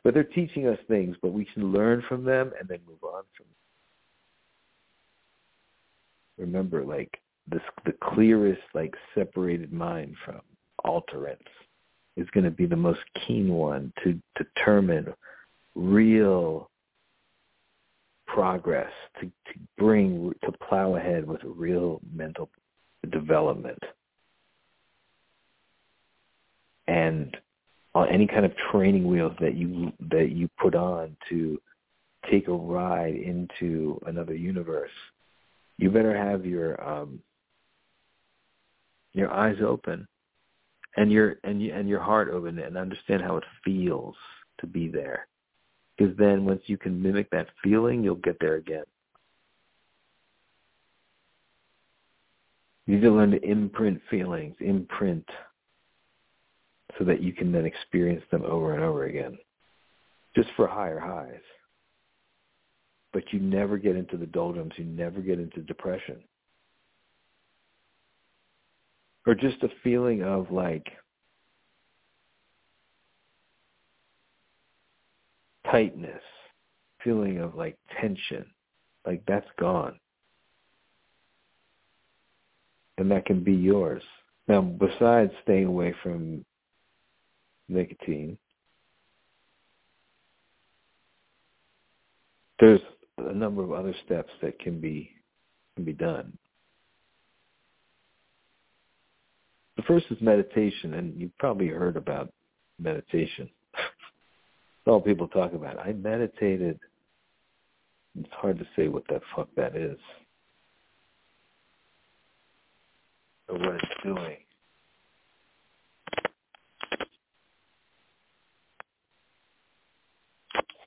but 0.03 0.15
they're 0.15 0.25
teaching 0.25 0.67
us 0.67 0.79
things, 0.89 1.17
but 1.23 1.33
we 1.33 1.47
can 1.55 1.71
learn 1.71 2.03
from 2.09 2.25
them 2.25 2.53
and 2.59 2.69
then 2.69 2.81
move 2.87 3.03
on 3.05 3.23
from 3.37 3.47
them 3.47 3.62
remember 6.43 6.85
like 6.85 7.21
this 7.49 7.63
the 7.87 7.95
clearest 8.03 8.63
like 8.75 8.95
separated 9.15 9.73
mind 9.73 10.15
from 10.25 10.41
alterance 10.85 11.43
is 12.17 12.29
going 12.35 12.45
to 12.45 12.51
be 12.51 12.67
the 12.67 12.77
most 12.77 13.01
keen 13.27 13.49
one 13.49 13.93
to 14.05 14.21
determine 14.37 15.13
real 15.75 16.69
progress, 18.27 18.91
to, 19.21 19.27
to 19.27 19.59
bring, 19.79 20.33
to 20.45 20.53
plow 20.69 20.97
ahead 20.97 21.27
with 21.27 21.41
real 21.45 22.01
mental 22.15 22.49
development. 23.11 23.79
And 26.89 27.37
on 27.95 28.09
any 28.09 28.27
kind 28.27 28.45
of 28.45 28.53
training 28.71 29.07
wheels 29.07 29.33
that 29.41 29.55
you 29.55 29.93
that 30.11 30.31
you 30.31 30.49
put 30.61 30.75
on 30.75 31.17
to 31.29 31.61
take 32.31 32.49
a 32.49 32.53
ride 32.53 33.15
into 33.15 34.01
another 34.07 34.35
universe, 34.35 34.91
you 35.79 35.91
better 35.91 36.17
have 36.17 36.47
your 36.47 36.83
um, 36.87 37.21
your 39.13 39.31
eyes 39.33 39.57
open 39.65 40.07
and 40.97 41.11
your 41.11 41.37
and 41.45 41.63
you, 41.63 41.73
and 41.73 41.89
your 41.89 42.01
heart 42.01 42.29
open 42.29 42.59
and 42.59 42.77
understand 42.77 43.23
how 43.23 43.37
it 43.37 43.45
feels 43.65 44.15
to 44.61 44.67
be 44.67 44.89
there. 44.89 45.27
Because 45.97 46.17
then 46.17 46.45
once 46.45 46.63
you 46.67 46.79
can 46.79 47.03
mimic 47.03 47.31
that 47.31 47.49
feeling, 47.63 48.03
you'll 48.03 48.15
get 48.17 48.39
there 48.41 48.57
again. 48.57 48.85
You 52.87 52.95
need 52.95 53.03
to 53.03 53.11
learn 53.13 53.31
to 53.31 53.43
imprint 53.45 54.01
feelings, 54.11 54.57
imprint, 54.61 55.25
so 56.99 57.05
that 57.05 57.23
you 57.23 57.33
can 57.33 57.53
then 57.53 57.65
experience 57.65 58.25
them 58.31 58.43
over 58.45 58.75
and 58.75 58.83
over 58.83 59.05
again, 59.05 59.39
just 60.35 60.49
for 60.57 60.67
higher 60.67 60.99
highs. 60.99 61.41
But 63.13 63.25
you 63.33 63.41
never 63.41 63.77
get 63.77 63.97
into 63.97 64.17
the 64.17 64.27
doldrums. 64.27 64.73
You 64.77 64.85
never 64.85 65.21
get 65.21 65.39
into 65.39 65.61
depression. 65.61 66.23
Or 69.27 69.35
just 69.35 69.63
a 69.63 69.69
feeling 69.85 70.23
of 70.23 70.51
like 70.51 70.87
tightness, 75.71 76.23
feeling 77.05 77.39
of 77.39 77.55
like 77.55 77.79
tension, 78.01 78.47
like 79.07 79.23
that's 79.27 79.49
gone. 79.59 79.99
And 82.99 83.11
that 83.11 83.27
can 83.27 83.43
be 83.43 83.55
yours. 83.55 84.03
Now, 84.49 84.61
besides 84.61 85.33
staying 85.43 85.67
away 85.67 85.95
from 86.03 86.45
nicotine, 87.69 88.37
there's 92.61 92.81
a 93.19 93.33
number 93.33 93.63
of 93.63 93.73
other 93.73 93.95
steps 94.05 94.31
that 94.43 94.59
can 94.59 94.81
be 94.81 95.11
can 95.77 95.85
be 95.85 95.93
done. 95.93 96.37
The 99.77 99.83
first 99.83 100.07
is 100.11 100.19
meditation, 100.21 100.95
and 100.95 101.19
you've 101.19 101.37
probably 101.39 101.69
heard 101.69 101.97
about 101.97 102.33
meditation. 102.79 103.49
all 104.87 105.01
people 105.01 105.29
talk 105.29 105.53
about. 105.55 105.79
I 105.79 105.93
meditated. 105.93 106.79
It's 108.19 108.33
hard 108.33 108.59
to 108.59 108.67
say 108.77 108.89
what 108.89 109.07
the 109.09 109.21
fuck 109.35 109.49
that 109.57 109.75
is 109.75 109.99
or 113.49 113.59
what 113.59 113.75
it's 113.77 114.03
doing. 114.05 114.37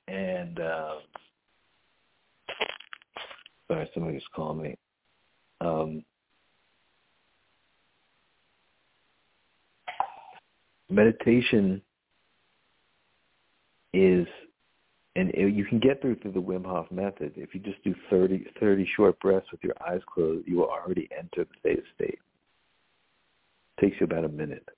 And 0.08 0.60
um, 0.60 0.98
sorry, 3.68 3.88
somebody 3.94 4.16
just 4.16 4.30
called 4.32 4.62
me. 4.62 4.76
Um, 5.60 6.04
meditation 10.90 11.80
is, 13.92 14.26
and 15.16 15.30
it, 15.30 15.54
you 15.54 15.64
can 15.64 15.78
get 15.78 16.00
through 16.00 16.16
through 16.16 16.32
the 16.32 16.42
Wim 16.42 16.64
Hof 16.64 16.86
method. 16.90 17.32
If 17.36 17.54
you 17.54 17.60
just 17.60 17.82
do 17.82 17.94
30, 18.10 18.46
30 18.60 18.88
short 18.96 19.18
breaths 19.20 19.46
with 19.50 19.62
your 19.64 19.74
eyes 19.86 20.00
closed, 20.12 20.46
you 20.46 20.56
will 20.56 20.70
already 20.70 21.08
enter 21.16 21.46
the 21.46 21.56
theta 21.62 21.82
state. 21.94 22.18
It 23.78 23.80
takes 23.80 24.00
you 24.00 24.04
about 24.04 24.24
a 24.24 24.28
minute. 24.28 24.68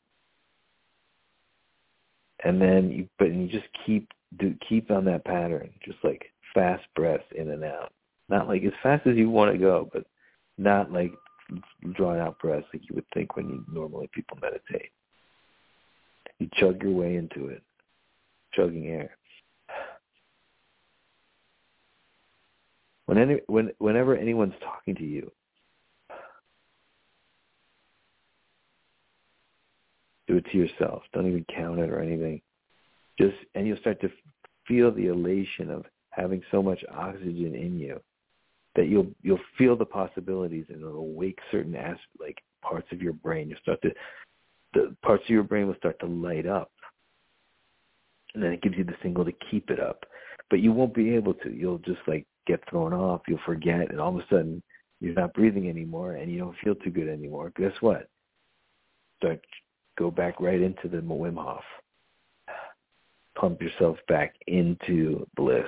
And 2.44 2.60
then 2.60 2.90
you, 2.90 3.08
but 3.18 3.34
you 3.34 3.48
just 3.48 3.66
keep 3.84 4.08
do 4.38 4.54
keep 4.68 4.90
on 4.90 5.04
that 5.06 5.24
pattern, 5.24 5.70
just 5.84 5.98
like 6.04 6.26
fast 6.54 6.84
breaths 6.94 7.24
in 7.34 7.50
and 7.50 7.64
out. 7.64 7.92
Not 8.28 8.48
like 8.48 8.62
as 8.64 8.72
fast 8.82 9.06
as 9.06 9.16
you 9.16 9.30
want 9.30 9.52
to 9.52 9.58
go, 9.58 9.88
but 9.92 10.04
not 10.58 10.92
like 10.92 11.12
drawn 11.94 12.18
out 12.18 12.38
breaths 12.38 12.66
like 12.72 12.82
you 12.88 12.94
would 12.94 13.06
think 13.14 13.36
when 13.36 13.48
you 13.48 13.64
normally 13.72 14.08
people 14.12 14.38
meditate. 14.40 14.90
You 16.38 16.48
chug 16.58 16.82
your 16.82 16.92
way 16.92 17.16
into 17.16 17.46
it 17.46 17.62
chugging 18.58 18.88
air. 18.88 19.16
When 23.06 23.18
any, 23.18 23.40
when, 23.46 23.70
whenever 23.78 24.16
anyone's 24.16 24.54
talking 24.62 24.94
to 24.96 25.04
you, 25.04 25.30
do 30.26 30.36
it 30.36 30.44
to 30.52 30.58
yourself. 30.58 31.02
Don't 31.14 31.26
even 31.26 31.46
count 31.54 31.78
it 31.78 31.88
or 31.88 32.00
anything. 32.00 32.42
Just 33.18 33.36
and 33.54 33.66
you'll 33.66 33.78
start 33.78 34.00
to 34.02 34.10
feel 34.66 34.92
the 34.92 35.06
elation 35.06 35.70
of 35.70 35.86
having 36.10 36.42
so 36.50 36.62
much 36.62 36.84
oxygen 36.94 37.54
in 37.54 37.78
you 37.78 37.98
that 38.76 38.88
you'll 38.88 39.08
you'll 39.22 39.40
feel 39.56 39.76
the 39.76 39.84
possibilities 39.84 40.66
and 40.68 40.82
it'll 40.82 41.12
wake 41.12 41.38
certain 41.50 41.74
as 41.74 41.96
like 42.20 42.38
parts 42.62 42.88
of 42.92 43.02
your 43.02 43.12
brain. 43.12 43.48
You'll 43.48 43.60
start 43.60 43.82
to 43.82 43.90
the 44.74 44.94
parts 45.02 45.24
of 45.24 45.30
your 45.30 45.42
brain 45.42 45.66
will 45.66 45.74
start 45.76 45.98
to 46.00 46.06
light 46.06 46.46
up 46.46 46.70
and 48.34 48.42
then 48.42 48.52
it 48.52 48.62
gives 48.62 48.76
you 48.76 48.84
the 48.84 48.94
single 49.02 49.24
to 49.24 49.32
keep 49.50 49.70
it 49.70 49.80
up. 49.80 50.04
But 50.50 50.60
you 50.60 50.72
won't 50.72 50.94
be 50.94 51.14
able 51.14 51.34
to. 51.34 51.50
You'll 51.50 51.78
just 51.78 52.00
like 52.06 52.26
get 52.46 52.62
thrown 52.70 52.92
off. 52.92 53.22
You'll 53.28 53.40
forget, 53.44 53.90
and 53.90 54.00
all 54.00 54.16
of 54.16 54.16
a 54.16 54.26
sudden 54.30 54.62
you're 55.00 55.14
not 55.14 55.34
breathing 55.34 55.68
anymore, 55.68 56.14
and 56.14 56.30
you 56.30 56.38
don't 56.38 56.56
feel 56.62 56.74
too 56.74 56.90
good 56.90 57.08
anymore. 57.08 57.52
Guess 57.56 57.72
what? 57.80 58.08
Start 59.18 59.40
go 59.98 60.10
back 60.10 60.40
right 60.40 60.60
into 60.60 60.88
the 60.88 60.98
Wim 60.98 61.36
Hof. 61.36 61.64
Pump 63.34 63.60
yourself 63.60 63.98
back 64.08 64.34
into 64.46 65.26
bliss. 65.36 65.66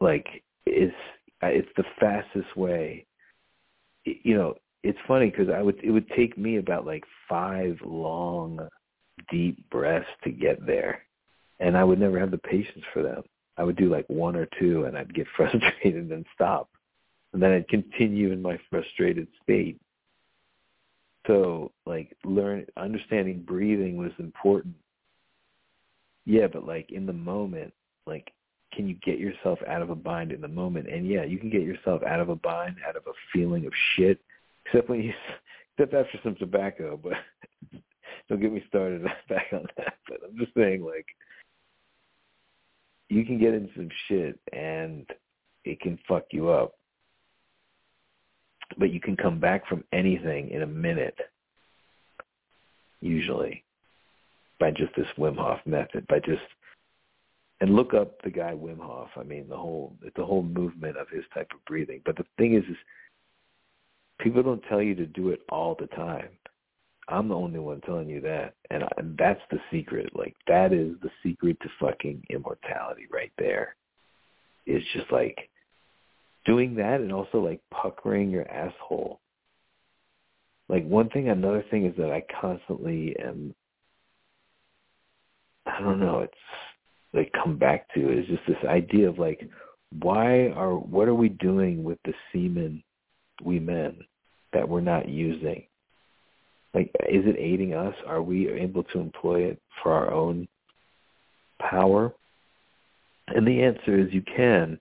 Like 0.00 0.26
it's 0.66 0.94
uh, 1.42 1.46
it's 1.46 1.68
the 1.76 1.84
fastest 1.98 2.56
way. 2.56 3.06
You 4.04 4.36
know, 4.36 4.54
it's 4.82 4.98
funny 5.06 5.30
because 5.30 5.48
I 5.48 5.62
would 5.62 5.78
it 5.82 5.90
would 5.90 6.08
take 6.10 6.36
me 6.36 6.56
about 6.56 6.86
like 6.86 7.04
five 7.28 7.78
long 7.84 8.68
deep 9.30 9.68
breaths 9.70 10.06
to 10.24 10.30
get 10.30 10.64
there. 10.66 11.02
And 11.60 11.76
I 11.76 11.84
would 11.84 12.00
never 12.00 12.18
have 12.18 12.30
the 12.30 12.38
patience 12.38 12.84
for 12.92 13.02
them. 13.02 13.22
I 13.56 13.64
would 13.64 13.76
do 13.76 13.90
like 13.90 14.06
one 14.08 14.34
or 14.36 14.48
two 14.58 14.84
and 14.84 14.96
I'd 14.96 15.14
get 15.14 15.26
frustrated 15.36 15.94
and 15.96 16.10
then 16.10 16.24
stop. 16.34 16.70
And 17.32 17.42
then 17.42 17.52
I'd 17.52 17.68
continue 17.68 18.32
in 18.32 18.42
my 18.42 18.58
frustrated 18.70 19.28
state. 19.42 19.80
So 21.26 21.72
like 21.86 22.16
learn 22.24 22.66
understanding 22.76 23.42
breathing 23.42 23.96
was 23.96 24.12
important. 24.18 24.74
Yeah, 26.24 26.46
but 26.46 26.66
like 26.66 26.90
in 26.90 27.06
the 27.06 27.12
moment, 27.12 27.72
like 28.06 28.32
can 28.74 28.88
you 28.88 28.94
get 29.04 29.18
yourself 29.18 29.58
out 29.66 29.82
of 29.82 29.90
a 29.90 29.94
bind 29.94 30.32
in 30.32 30.40
the 30.40 30.48
moment? 30.48 30.88
And 30.88 31.06
yeah, 31.06 31.24
you 31.24 31.38
can 31.38 31.50
get 31.50 31.62
yourself 31.62 32.02
out 32.02 32.20
of 32.20 32.28
a 32.28 32.36
bind, 32.36 32.76
out 32.86 32.96
of 32.96 33.06
a 33.06 33.12
feeling 33.32 33.66
of 33.66 33.72
shit, 33.94 34.18
except 34.66 34.88
when 34.88 35.02
you, 35.02 35.12
except 35.78 35.94
after 35.94 36.18
some 36.22 36.36
tobacco. 36.36 36.98
But 37.02 37.12
don't 38.28 38.40
get 38.40 38.52
me 38.52 38.64
started 38.68 39.02
back 39.28 39.48
on 39.52 39.66
that. 39.76 39.94
But 40.08 40.20
I'm 40.26 40.38
just 40.38 40.54
saying, 40.54 40.84
like, 40.84 41.06
you 43.08 43.24
can 43.26 43.38
get 43.38 43.54
in 43.54 43.68
some 43.76 43.90
shit 44.08 44.38
and 44.52 45.06
it 45.64 45.80
can 45.80 45.98
fuck 46.08 46.24
you 46.32 46.48
up. 46.48 46.72
But 48.78 48.90
you 48.90 49.00
can 49.00 49.16
come 49.16 49.38
back 49.38 49.66
from 49.68 49.84
anything 49.92 50.48
in 50.48 50.62
a 50.62 50.66
minute, 50.66 51.18
usually, 53.02 53.64
by 54.58 54.70
just 54.70 54.96
this 54.96 55.06
Wim 55.18 55.36
Hof 55.36 55.60
method, 55.66 56.06
by 56.06 56.20
just 56.20 56.40
and 57.62 57.76
look 57.76 57.94
up 57.94 58.20
the 58.22 58.30
guy 58.30 58.52
Wim 58.52 58.80
Hof. 58.80 59.10
I 59.16 59.22
mean, 59.22 59.48
the 59.48 59.56
whole 59.56 59.94
it's 60.02 60.18
a 60.18 60.24
whole 60.24 60.42
movement 60.42 60.96
of 60.96 61.08
his 61.08 61.22
type 61.32 61.48
of 61.54 61.64
breathing. 61.64 62.00
But 62.04 62.16
the 62.16 62.26
thing 62.36 62.54
is, 62.54 62.64
is 62.64 62.76
people 64.18 64.42
don't 64.42 64.64
tell 64.68 64.82
you 64.82 64.96
to 64.96 65.06
do 65.06 65.28
it 65.28 65.42
all 65.48 65.76
the 65.78 65.86
time. 65.86 66.28
I'm 67.08 67.28
the 67.28 67.36
only 67.36 67.60
one 67.60 67.80
telling 67.82 68.08
you 68.08 68.20
that, 68.22 68.54
and, 68.70 68.82
I, 68.82 68.88
and 68.96 69.16
that's 69.16 69.40
the 69.52 69.60
secret. 69.70 70.10
Like 70.12 70.34
that 70.48 70.72
is 70.72 70.96
the 71.02 71.10
secret 71.22 71.56
to 71.60 71.68
fucking 71.78 72.24
immortality 72.30 73.06
right 73.12 73.32
there. 73.38 73.76
It's 74.66 74.84
just 74.92 75.12
like 75.12 75.48
doing 76.44 76.74
that, 76.74 77.00
and 77.00 77.12
also 77.12 77.38
like 77.38 77.60
puckering 77.70 78.28
your 78.30 78.50
asshole. 78.50 79.20
Like 80.68 80.84
one 80.84 81.10
thing, 81.10 81.28
another 81.28 81.64
thing 81.70 81.86
is 81.86 81.94
that 81.96 82.10
I 82.10 82.24
constantly 82.40 83.14
am. 83.24 83.54
I 85.64 85.78
don't 85.78 86.00
know. 86.00 86.20
It's 86.20 86.34
like 87.12 87.32
come 87.32 87.56
back 87.56 87.92
to 87.94 88.10
is 88.10 88.26
just 88.26 88.42
this 88.46 88.64
idea 88.68 89.08
of 89.08 89.18
like, 89.18 89.48
why 90.00 90.48
are 90.48 90.74
what 90.74 91.08
are 91.08 91.14
we 91.14 91.28
doing 91.28 91.84
with 91.84 91.98
the 92.04 92.14
semen 92.32 92.82
we 93.42 93.58
men 93.58 93.96
that 94.52 94.68
we're 94.68 94.80
not 94.80 95.08
using? 95.08 95.64
Like, 96.74 96.90
is 97.08 97.26
it 97.26 97.36
aiding 97.38 97.74
us? 97.74 97.94
Are 98.06 98.22
we 98.22 98.48
able 98.48 98.82
to 98.84 99.00
employ 99.00 99.42
it 99.42 99.60
for 99.82 99.92
our 99.92 100.10
own 100.10 100.48
power? 101.58 102.12
And 103.28 103.46
the 103.46 103.62
answer 103.62 103.98
is 103.98 104.12
you 104.12 104.22
can, 104.22 104.80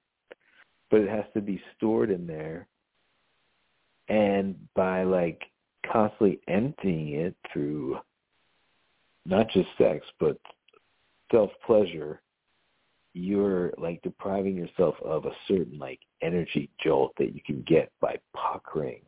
but 0.89 1.01
it 1.01 1.09
has 1.09 1.25
to 1.33 1.41
be 1.41 1.61
stored 1.75 2.09
in 2.09 2.25
there. 2.25 2.67
And 4.07 4.55
by 4.73 5.03
like 5.03 5.41
constantly 5.91 6.39
emptying 6.47 7.09
it 7.09 7.35
through 7.51 7.99
not 9.25 9.49
just 9.49 9.67
sex, 9.77 10.05
but 10.19 10.37
self-pleasure, 11.31 12.21
you're 13.13 13.73
like 13.77 14.01
depriving 14.03 14.55
yourself 14.55 14.95
of 15.03 15.25
a 15.25 15.31
certain 15.47 15.77
like 15.77 15.99
energy 16.21 16.69
jolt 16.83 17.13
that 17.17 17.33
you 17.35 17.41
can 17.45 17.63
get 17.67 17.91
by 17.99 18.17
puckering 18.33 19.01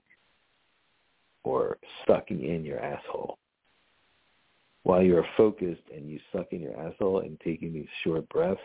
or 1.44 1.78
sucking 2.08 2.44
in 2.44 2.66
your 2.66 2.80
asshole. 2.80 3.38
While 4.84 5.02
you're 5.02 5.26
focused 5.38 5.84
and 5.94 6.10
you 6.10 6.20
suck 6.34 6.48
in 6.52 6.60
your 6.60 6.78
asshole 6.78 7.20
and 7.20 7.40
taking 7.40 7.74
these 7.74 7.88
short 8.04 8.28
breaths, 8.30 8.60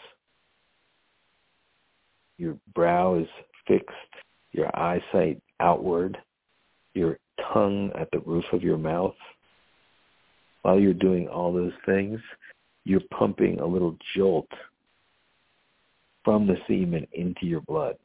your 2.36 2.56
brow 2.74 3.14
is 3.16 3.28
fixed, 3.66 3.92
your 4.52 4.76
eyesight 4.76 5.40
outward, 5.60 6.18
your 6.94 7.18
tongue 7.52 7.90
at 7.98 8.08
the 8.12 8.20
roof 8.20 8.44
of 8.52 8.62
your 8.62 8.78
mouth. 8.78 9.14
While 10.62 10.80
you're 10.80 10.92
doing 10.94 11.28
all 11.28 11.52
those 11.52 11.72
things, 11.86 12.20
you're 12.88 13.01
pumping 13.16 13.61
a 13.61 13.66
little 13.66 13.96
jolt 14.16 14.48
from 16.24 16.46
the 16.46 16.57
semen 16.66 17.07
into 17.12 17.44
your 17.44 17.61
blood 17.61 17.96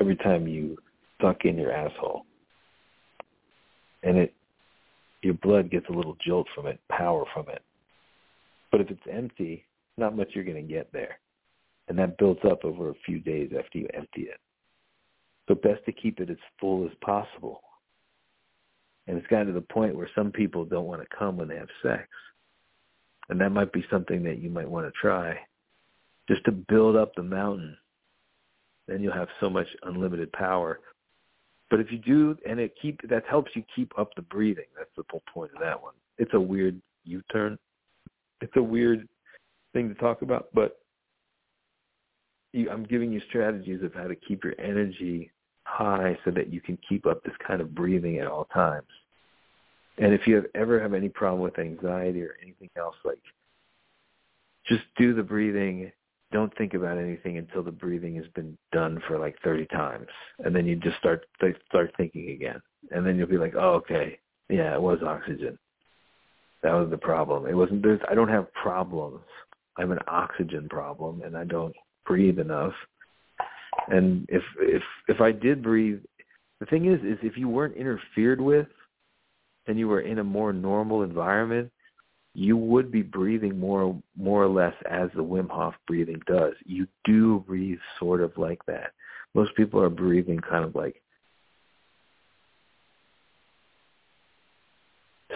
every 0.00 0.16
time 0.16 0.48
you 0.48 0.76
suck 1.22 1.44
in 1.44 1.56
your 1.56 1.72
asshole. 1.72 2.24
And 4.02 4.18
it 4.18 4.34
your 5.22 5.34
blood 5.34 5.70
gets 5.70 5.86
a 5.88 5.92
little 5.92 6.16
jolt 6.24 6.46
from 6.54 6.66
it, 6.66 6.78
power 6.88 7.24
from 7.34 7.48
it. 7.48 7.62
But 8.70 8.80
if 8.80 8.90
it's 8.90 9.00
empty, 9.10 9.64
not 9.96 10.16
much 10.16 10.28
you're 10.32 10.44
going 10.44 10.64
to 10.64 10.72
get 10.72 10.92
there. 10.92 11.18
And 11.88 11.98
that 11.98 12.18
builds 12.18 12.40
up 12.44 12.64
over 12.64 12.90
a 12.90 12.94
few 13.04 13.18
days 13.18 13.50
after 13.58 13.78
you 13.78 13.88
empty 13.94 14.22
it. 14.22 14.38
So 15.48 15.56
best 15.56 15.84
to 15.86 15.92
keep 15.92 16.20
it 16.20 16.30
as 16.30 16.36
full 16.60 16.84
as 16.84 16.92
possible. 17.00 17.62
And 19.08 19.16
it's 19.16 19.26
gotten 19.26 19.48
to 19.48 19.52
the 19.52 19.60
point 19.60 19.96
where 19.96 20.10
some 20.14 20.30
people 20.30 20.64
don't 20.64 20.86
want 20.86 21.02
to 21.02 21.16
come 21.16 21.36
when 21.36 21.48
they 21.48 21.56
have 21.56 21.68
sex. 21.82 22.06
And 23.28 23.40
that 23.40 23.50
might 23.50 23.72
be 23.72 23.84
something 23.90 24.22
that 24.24 24.38
you 24.38 24.50
might 24.50 24.68
want 24.68 24.86
to 24.86 24.92
try 25.00 25.38
just 26.28 26.44
to 26.44 26.52
build 26.52 26.96
up 26.96 27.14
the 27.14 27.22
mountain. 27.22 27.76
Then 28.86 29.02
you'll 29.02 29.12
have 29.12 29.28
so 29.40 29.50
much 29.50 29.66
unlimited 29.82 30.32
power. 30.32 30.80
But 31.70 31.80
if 31.80 31.92
you 31.92 31.98
do, 31.98 32.36
and 32.48 32.58
it 32.58 32.72
keep 32.80 33.00
that 33.08 33.24
helps 33.28 33.50
you 33.54 33.62
keep 33.74 33.92
up 33.98 34.10
the 34.16 34.22
breathing. 34.22 34.64
That's 34.76 34.90
the 34.96 35.04
whole 35.10 35.22
point 35.32 35.52
of 35.54 35.60
that 35.60 35.82
one. 35.82 35.94
It's 36.16 36.32
a 36.34 36.40
weird 36.40 36.80
U-turn. 37.04 37.58
It's 38.40 38.56
a 38.56 38.62
weird 38.62 39.06
thing 39.72 39.88
to 39.88 39.94
talk 39.96 40.22
about, 40.22 40.48
but 40.54 40.78
you, 42.52 42.70
I'm 42.70 42.84
giving 42.84 43.12
you 43.12 43.20
strategies 43.28 43.82
of 43.82 43.92
how 43.92 44.06
to 44.06 44.14
keep 44.14 44.44
your 44.44 44.54
energy 44.58 45.30
high 45.64 46.16
so 46.24 46.30
that 46.30 46.52
you 46.52 46.60
can 46.60 46.78
keep 46.88 47.06
up 47.06 47.22
this 47.22 47.34
kind 47.46 47.60
of 47.60 47.74
breathing 47.74 48.18
at 48.18 48.26
all 48.26 48.46
times. 48.46 48.86
And 50.00 50.12
if 50.12 50.26
you 50.26 50.36
have, 50.36 50.46
ever 50.54 50.80
have 50.80 50.94
any 50.94 51.08
problem 51.08 51.42
with 51.42 51.58
anxiety 51.58 52.22
or 52.22 52.36
anything 52.42 52.70
else, 52.76 52.94
like 53.04 53.18
just 54.66 54.84
do 54.96 55.14
the 55.14 55.22
breathing. 55.22 55.90
Don't 56.30 56.56
think 56.58 56.74
about 56.74 56.98
anything 56.98 57.38
until 57.38 57.62
the 57.62 57.72
breathing 57.72 58.14
has 58.16 58.26
been 58.34 58.56
done 58.70 59.02
for 59.08 59.18
like 59.18 59.36
30 59.42 59.66
times, 59.66 60.06
and 60.40 60.54
then 60.54 60.66
you 60.66 60.76
just 60.76 60.98
start 60.98 61.26
start 61.68 61.90
thinking 61.96 62.30
again, 62.30 62.60
and 62.90 63.06
then 63.06 63.16
you'll 63.16 63.26
be 63.26 63.38
like, 63.38 63.54
oh, 63.56 63.74
okay, 63.74 64.18
yeah, 64.50 64.74
it 64.74 64.80
was 64.80 64.98
oxygen. 65.02 65.58
That 66.62 66.72
was 66.72 66.90
the 66.90 66.98
problem. 66.98 67.46
It 67.46 67.54
wasn't. 67.54 67.82
There's. 67.82 68.00
I 68.10 68.14
don't 68.14 68.28
have 68.28 68.52
problems. 68.52 69.20
I 69.78 69.82
have 69.82 69.90
an 69.90 70.00
oxygen 70.06 70.68
problem, 70.68 71.22
and 71.22 71.36
I 71.36 71.44
don't 71.44 71.74
breathe 72.04 72.38
enough. 72.38 72.74
And 73.88 74.26
if 74.28 74.42
if 74.60 74.82
if 75.08 75.20
I 75.20 75.32
did 75.32 75.62
breathe, 75.62 76.00
the 76.60 76.66
thing 76.66 76.92
is, 76.92 77.00
is 77.00 77.18
if 77.22 77.36
you 77.36 77.48
weren't 77.48 77.76
interfered 77.76 78.40
with, 78.40 78.66
and 79.68 79.78
you 79.78 79.86
were 79.86 80.00
in 80.00 80.18
a 80.18 80.24
more 80.24 80.52
normal 80.52 81.02
environment, 81.02 81.70
you 82.34 82.56
would 82.56 82.90
be 82.90 83.02
breathing 83.02 83.58
more 83.58 84.00
more 84.16 84.42
or 84.42 84.48
less 84.48 84.74
as 84.90 85.10
the 85.14 85.22
Wim 85.22 85.48
Hof 85.48 85.74
breathing 85.86 86.20
does. 86.26 86.54
You 86.64 86.86
do 87.04 87.44
breathe 87.46 87.78
sort 87.98 88.20
of 88.20 88.36
like 88.36 88.64
that. 88.66 88.92
Most 89.34 89.54
people 89.54 89.80
are 89.80 89.90
breathing 89.90 90.38
kind 90.38 90.64
of 90.64 90.74
like 90.74 91.00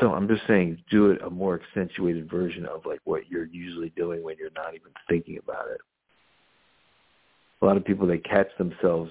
So 0.00 0.12
I'm 0.12 0.26
just 0.26 0.42
saying 0.48 0.82
do 0.90 1.10
it 1.10 1.22
a 1.22 1.30
more 1.30 1.60
accentuated 1.60 2.28
version 2.28 2.64
of 2.66 2.86
like 2.86 3.00
what 3.04 3.30
you're 3.30 3.46
usually 3.46 3.90
doing 3.90 4.22
when 4.22 4.36
you're 4.38 4.50
not 4.56 4.74
even 4.74 4.90
thinking 5.08 5.38
about 5.38 5.68
it. 5.70 5.80
A 7.60 7.66
lot 7.66 7.76
of 7.76 7.84
people 7.84 8.06
they 8.06 8.18
catch 8.18 8.48
themselves 8.58 9.10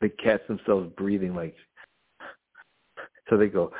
they 0.00 0.08
catch 0.08 0.46
themselves 0.48 0.92
breathing 0.96 1.34
like 1.34 1.54
so 3.28 3.36
they 3.36 3.48
go, 3.48 3.72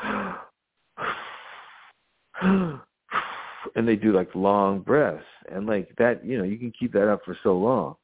and 2.42 3.86
they 3.86 3.96
do 3.96 4.12
like 4.12 4.34
long 4.34 4.80
breaths. 4.80 5.24
And 5.50 5.66
like 5.66 5.90
that, 5.98 6.24
you 6.24 6.38
know, 6.38 6.44
you 6.44 6.58
can 6.58 6.72
keep 6.78 6.92
that 6.92 7.10
up 7.10 7.20
for 7.24 7.36
so 7.42 7.56
long. 7.56 7.96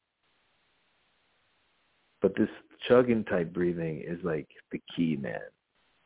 But 2.21 2.35
this 2.35 2.49
chugging 2.87 3.23
type 3.25 3.53
breathing 3.53 4.03
is 4.05 4.19
like 4.23 4.47
the 4.71 4.81
key, 4.95 5.15
man. 5.15 5.39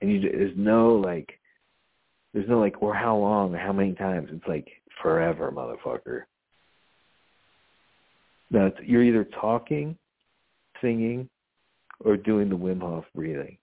And 0.02 0.12
you, 0.12 0.22
there's 0.22 0.54
no 0.58 0.96
like, 0.96 1.40
there's 2.34 2.50
no 2.50 2.60
like, 2.60 2.82
or 2.82 2.94
how 2.94 3.18
long, 3.18 3.56
or 3.56 3.58
how 3.58 3.74
many 3.74 3.94
times. 3.94 4.30
It's 4.32 4.48
like 4.48 4.68
forever, 5.02 5.52
motherfucker. 5.52 6.24
Now, 8.52 8.72
you're 8.84 9.04
either 9.04 9.26
talking, 9.40 9.96
singing, 10.82 11.30
or 12.04 12.18
doing 12.18 12.50
the 12.50 12.58
Wim 12.58 12.82
Hof 12.82 13.06
breathing. 13.14 13.58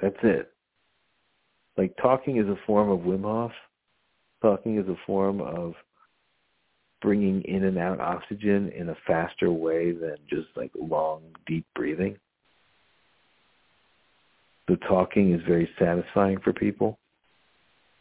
That's 0.00 0.16
it. 0.22 0.52
Like 1.76 1.94
talking 2.00 2.38
is 2.38 2.46
a 2.46 2.58
form 2.66 2.90
of 2.90 3.00
Wim 3.00 3.22
Hof. 3.22 3.52
Talking 4.42 4.78
is 4.78 4.88
a 4.88 4.96
form 5.06 5.40
of 5.40 5.74
bringing 7.02 7.42
in 7.42 7.64
and 7.64 7.78
out 7.78 8.00
oxygen 8.00 8.70
in 8.70 8.90
a 8.90 8.96
faster 9.06 9.50
way 9.50 9.92
than 9.92 10.16
just 10.28 10.48
like 10.56 10.70
long, 10.78 11.22
deep 11.46 11.66
breathing. 11.74 12.16
So 14.68 14.76
talking 14.76 15.32
is 15.32 15.40
very 15.46 15.68
satisfying 15.78 16.38
for 16.40 16.52
people. 16.52 16.98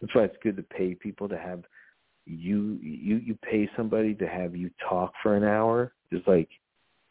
That's 0.01 0.13
why 0.13 0.23
it's 0.23 0.37
good 0.43 0.55
to 0.57 0.63
pay 0.63 0.95
people 0.95 1.27
to 1.27 1.37
have 1.37 1.63
you 2.25 2.77
you 2.81 3.17
you 3.17 3.37
pay 3.41 3.67
somebody 3.75 4.13
to 4.15 4.27
have 4.27 4.55
you 4.55 4.69
talk 4.87 5.13
for 5.23 5.35
an 5.35 5.43
hour. 5.43 5.93
Just 6.13 6.27
like 6.27 6.47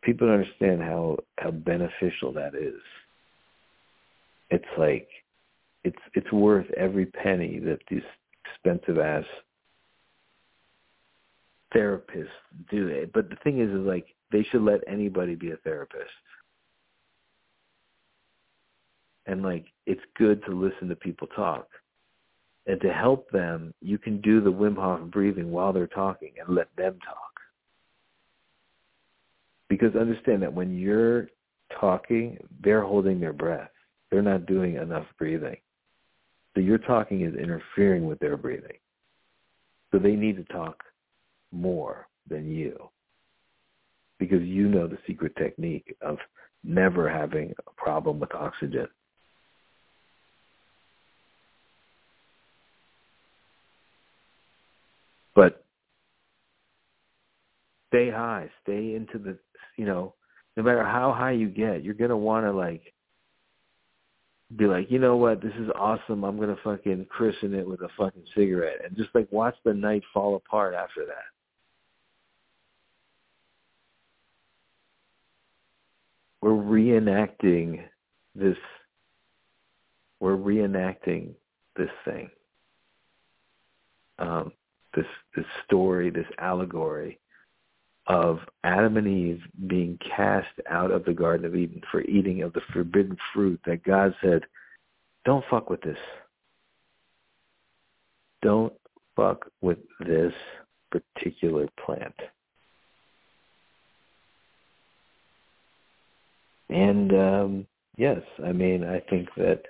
people 0.03 0.27
don't 0.27 0.40
understand 0.40 0.81
how 0.81 1.18
how 1.38 1.51
beneficial 1.51 2.33
that 2.35 2.55
is 2.55 2.81
it's 4.51 4.65
like 4.77 5.09
it's 5.85 5.99
it's 6.15 6.31
worth 6.33 6.67
every 6.77 7.07
penny 7.07 7.59
that 7.61 7.81
these 7.91 8.03
expensive 8.45 8.99
ass 8.99 9.25
therapists 11.75 12.29
do 12.71 12.89
it. 12.89 13.13
But 13.13 13.31
the 13.31 13.37
thing 13.37 13.61
is, 13.61 13.71
is 13.71 13.87
like 13.87 14.07
they 14.33 14.43
should 14.45 14.63
let 14.63 14.81
anybody 14.87 15.35
be 15.35 15.51
a 15.51 15.57
therapist. 15.59 16.11
And 19.27 19.43
like 19.43 19.67
it's 19.87 20.01
good 20.17 20.43
to 20.47 20.53
listen 20.53 20.89
to 20.89 20.97
people 20.97 21.29
talk. 21.29 21.69
And 22.67 22.81
to 22.83 22.93
help 22.93 23.31
them, 23.31 23.73
you 23.81 23.97
can 23.97 24.21
do 24.21 24.43
the 24.43 24.53
Wim 24.53 24.77
Hof 24.77 25.11
breathing 25.11 25.51
while 25.51 25.73
they're 25.73 25.87
talking 25.87 26.33
and 26.39 26.55
let 26.55 26.69
them 26.77 26.99
talk. 27.05 27.41
Because 29.71 29.97
understand 29.97 30.43
that 30.43 30.53
when 30.53 30.77
you're 30.77 31.29
talking, 31.81 32.39
they're 32.63 32.83
holding 32.83 33.21
their 33.21 33.33
breath. 33.33 33.71
They're 34.11 34.23
not 34.23 34.47
doing 34.47 34.77
enough 34.77 35.07
breathing. 35.18 35.57
So 36.55 36.61
your 36.61 36.79
talking 36.79 37.23
is 37.23 37.35
interfering 37.35 38.07
with 38.07 38.18
their 38.18 38.37
breathing. 38.37 38.79
So 39.92 39.99
they 39.99 40.12
need 40.12 40.37
to 40.37 40.44
talk 40.53 40.83
more 41.53 42.09
than 42.29 42.51
you 42.51 42.90
because 44.18 44.42
you 44.42 44.68
know 44.68 44.87
the 44.87 44.99
secret 45.07 45.35
technique 45.37 45.97
of 46.03 46.18
never 46.64 47.09
having 47.09 47.55
a 47.66 47.71
problem 47.81 48.18
with 48.18 48.35
oxygen. 48.35 48.88
But 55.35 55.64
stay 57.88 58.11
high, 58.11 58.51
stay 58.62 58.94
into 58.94 59.18
the, 59.18 59.38
you 59.77 59.87
know, 59.87 60.14
no 60.57 60.64
matter 60.64 60.85
how 60.85 61.12
high 61.16 61.33
you 61.33 61.49
get, 61.49 61.85
you're 61.85 61.94
going 61.94 62.11
to 62.11 62.16
want 62.16 62.44
to 62.44 62.53
like 62.53 62.92
be 64.57 64.67
like, 64.67 64.91
you 64.91 64.99
know 64.99 65.17
what, 65.17 65.43
this 65.43 65.53
is 65.59 65.69
awesome. 65.75 66.25
I'm 66.25 66.39
gonna 66.39 66.57
fucking 66.65 67.07
christen 67.11 67.55
it 67.55 67.67
with 67.67 67.83
a 67.83 67.89
fucking 67.99 68.25
cigarette, 68.35 68.85
and 68.85 68.97
just 68.97 69.11
like 69.15 69.31
watch 69.31 69.57
the 69.65 69.75
night 69.75 70.03
fall 70.13 70.37
apart 70.37 70.75
after 70.75 71.05
that. 71.05 71.27
We're 76.41 76.51
reenacting 76.51 77.83
this. 78.35 78.57
We're 80.21 80.37
reenacting 80.37 81.35
this 81.77 81.91
thing. 82.05 82.31
Um, 84.19 84.53
this 84.95 85.07
this 85.37 85.45
story, 85.67 86.11
this 86.11 86.27
allegory 86.39 87.19
of 88.09 88.38
Adam 88.64 88.97
and 88.97 89.07
Eve 89.07 89.42
being 89.66 89.99
cast 89.99 90.49
out 90.71 90.90
of 90.90 91.05
the 91.05 91.12
Garden 91.12 91.44
of 91.44 91.55
Eden 91.55 91.83
for 91.90 92.01
eating 92.03 92.42
of 92.42 92.55
the 92.55 92.62
forbidden 92.73 93.16
fruit 93.35 93.61
that 93.66 93.85
God 93.85 94.14
said, 94.23 94.42
don't 95.27 95.44
fuck 95.51 95.68
with 95.68 95.83
this. 95.83 95.99
Don't 98.40 98.73
fuck 99.14 99.51
with 99.61 99.79
this 100.01 100.33
particular 100.90 101.68
plant. 101.85 102.14
And 106.71 107.12
um, 107.12 107.66
yes, 107.99 108.23
I 108.44 108.53
mean, 108.53 108.85
I 108.85 109.01
think 109.01 109.29
that 109.37 109.62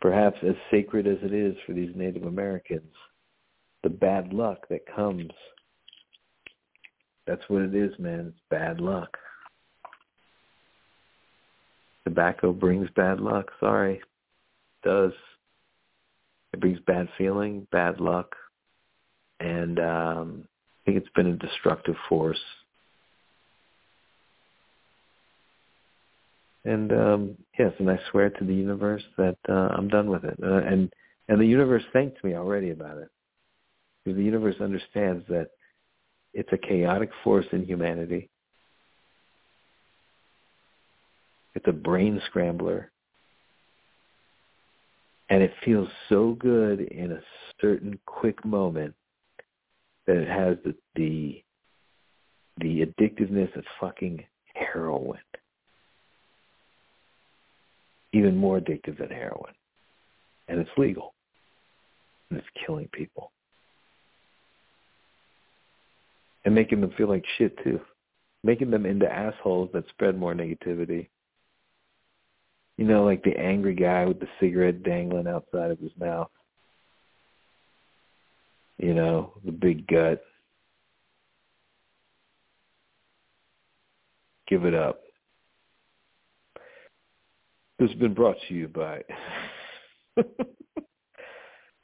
perhaps 0.00 0.36
as 0.46 0.54
sacred 0.70 1.06
as 1.06 1.18
it 1.22 1.32
is 1.32 1.56
for 1.66 1.72
these 1.72 1.94
Native 1.94 2.24
Americans, 2.24 2.92
the 3.82 3.88
bad 3.88 4.32
luck 4.32 4.66
that 4.68 4.84
comes 4.94 5.30
that's 7.26 7.42
what 7.48 7.62
it 7.62 7.74
is, 7.74 7.92
man. 7.98 8.32
It's 8.34 8.40
bad 8.50 8.80
luck. 8.80 9.16
Tobacco 12.04 12.52
brings 12.52 12.88
bad 12.94 13.20
luck. 13.20 13.50
Sorry. 13.58 13.94
It 13.96 14.88
does. 14.88 15.12
It 16.52 16.60
brings 16.60 16.78
bad 16.86 17.08
feeling, 17.18 17.66
bad 17.72 18.00
luck. 18.00 18.34
And 19.40 19.78
um, 19.80 20.44
I 20.46 20.78
think 20.86 20.98
it's 20.98 21.14
been 21.14 21.26
a 21.26 21.36
destructive 21.36 21.96
force. 22.08 22.40
And 26.64 26.92
um, 26.92 27.36
yes, 27.58 27.72
and 27.78 27.90
I 27.90 27.98
swear 28.10 28.30
to 28.30 28.44
the 28.44 28.54
universe 28.54 29.02
that 29.18 29.36
uh, 29.48 29.68
I'm 29.76 29.88
done 29.88 30.08
with 30.08 30.24
it. 30.24 30.38
Uh, 30.42 30.58
and 30.58 30.92
and 31.28 31.40
the 31.40 31.46
universe 31.46 31.82
thanked 31.92 32.22
me 32.22 32.34
already 32.34 32.70
about 32.70 32.98
it. 32.98 33.08
The 34.04 34.12
universe 34.12 34.56
understands 34.60 35.24
that 35.28 35.50
it's 36.36 36.52
a 36.52 36.58
chaotic 36.58 37.08
force 37.24 37.46
in 37.52 37.64
humanity. 37.64 38.28
It's 41.54 41.66
a 41.66 41.72
brain 41.72 42.20
scrambler. 42.26 42.90
And 45.30 45.42
it 45.42 45.54
feels 45.64 45.88
so 46.10 46.36
good 46.38 46.80
in 46.80 47.12
a 47.12 47.22
certain 47.58 47.98
quick 48.04 48.44
moment 48.44 48.94
that 50.06 50.16
it 50.16 50.28
has 50.28 50.58
the 50.62 50.74
the, 50.94 51.42
the 52.60 52.84
addictiveness 52.84 53.56
of 53.56 53.64
fucking 53.80 54.22
heroin. 54.52 55.18
Even 58.12 58.36
more 58.36 58.60
addictive 58.60 58.98
than 58.98 59.08
heroin. 59.08 59.54
And 60.48 60.60
it's 60.60 60.70
legal. 60.76 61.14
And 62.28 62.38
it's 62.38 62.48
killing 62.66 62.90
people. 62.92 63.32
And 66.46 66.54
making 66.54 66.80
them 66.80 66.92
feel 66.96 67.08
like 67.08 67.24
shit 67.36 67.62
too, 67.62 67.80
making 68.44 68.70
them 68.70 68.86
into 68.86 69.12
assholes 69.12 69.68
that 69.74 69.86
spread 69.88 70.16
more 70.16 70.32
negativity. 70.32 71.08
You 72.78 72.84
know, 72.86 73.04
like 73.04 73.24
the 73.24 73.36
angry 73.36 73.74
guy 73.74 74.06
with 74.06 74.20
the 74.20 74.28
cigarette 74.38 74.84
dangling 74.84 75.26
outside 75.26 75.72
of 75.72 75.80
his 75.80 75.90
mouth. 75.98 76.30
You 78.78 78.94
know, 78.94 79.32
the 79.44 79.50
big 79.50 79.86
gut. 79.88 80.22
Give 84.46 84.64
it 84.64 84.74
up. 84.74 85.00
This 87.78 87.90
has 87.90 87.98
been 87.98 88.14
brought 88.14 88.36
to 88.48 88.54
you 88.54 88.68
by 88.68 89.02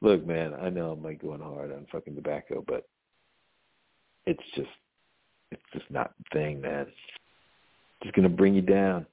Look, 0.00 0.24
man, 0.26 0.54
I 0.54 0.70
know 0.70 0.92
I'm 0.92 1.02
like 1.02 1.20
going 1.20 1.40
hard 1.40 1.72
on 1.72 1.86
fucking 1.90 2.14
tobacco, 2.14 2.64
but 2.66 2.86
it's 4.26 4.42
just 4.54 4.68
it's 5.50 5.62
just 5.72 5.90
not 5.90 6.12
the 6.18 6.38
thing, 6.38 6.60
man. 6.60 6.86
It's 6.88 8.04
just 8.04 8.14
gonna 8.14 8.28
bring 8.28 8.54
you 8.54 8.62
down. 8.62 9.06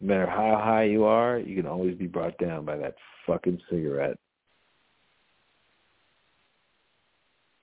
No 0.00 0.08
matter 0.08 0.26
how 0.26 0.60
high 0.62 0.84
you 0.84 1.04
are, 1.04 1.38
you 1.38 1.54
can 1.54 1.66
always 1.66 1.96
be 1.96 2.06
brought 2.06 2.36
down 2.38 2.64
by 2.64 2.76
that 2.76 2.96
fucking 3.26 3.60
cigarette. 3.70 4.18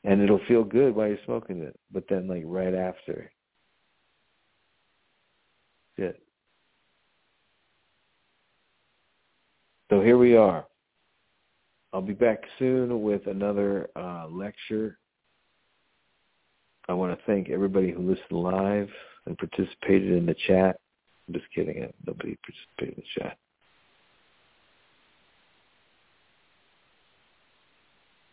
And 0.06 0.22
it'll 0.22 0.40
feel 0.48 0.64
good 0.64 0.96
while 0.96 1.10
you're 1.10 1.18
smoking 1.26 1.62
it, 1.62 1.78
but 1.92 2.06
then 2.10 2.28
like 2.28 2.44
right 2.46 2.74
after, 2.74 3.30
shit. 5.98 6.22
So 9.90 10.02
here 10.02 10.18
we 10.18 10.38
are. 10.38 10.66
I'll 11.92 12.02
be 12.02 12.14
back 12.14 12.44
soon 12.60 13.02
with 13.02 13.28
another 13.28 13.90
uh, 13.96 14.28
lecture 14.30 15.00
I 16.90 16.94
want 16.94 17.16
to 17.16 17.26
thank 17.28 17.50
everybody 17.50 17.92
who 17.92 18.02
listened 18.02 18.32
live 18.32 18.90
and 19.28 19.38
participated 19.38 20.12
in 20.12 20.26
the 20.26 20.36
chat. 20.48 20.80
I'm 21.28 21.36
just 21.36 21.46
kidding. 21.54 21.88
Nobody 22.08 22.36
participated 22.44 22.98
in 22.98 23.04
the 23.04 23.22
chat. 23.22 23.38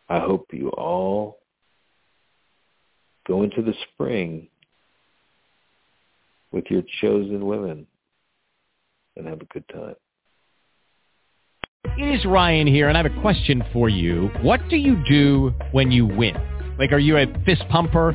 I 0.08 0.20
hope 0.20 0.46
you 0.54 0.70
all 0.70 1.40
go 3.28 3.42
into 3.42 3.60
the 3.60 3.74
spring 3.92 4.48
with 6.50 6.64
your 6.70 6.82
chosen 7.02 7.44
women 7.44 7.86
and 9.18 9.26
have 9.26 9.42
a 9.42 9.46
good 9.46 9.68
time. 9.68 9.96
It 11.98 12.20
is 12.20 12.24
Ryan 12.24 12.66
here, 12.66 12.88
and 12.88 12.96
I 12.96 13.02
have 13.02 13.12
a 13.12 13.20
question 13.20 13.62
for 13.74 13.90
you. 13.90 14.30
What 14.40 14.60
do 14.70 14.76
you 14.76 14.96
do 15.06 15.52
when 15.72 15.90
you 15.90 16.06
win? 16.06 16.36
Like, 16.78 16.92
are 16.92 16.98
you 16.98 17.18
a 17.18 17.26
fist 17.44 17.62
pumper? 17.68 18.14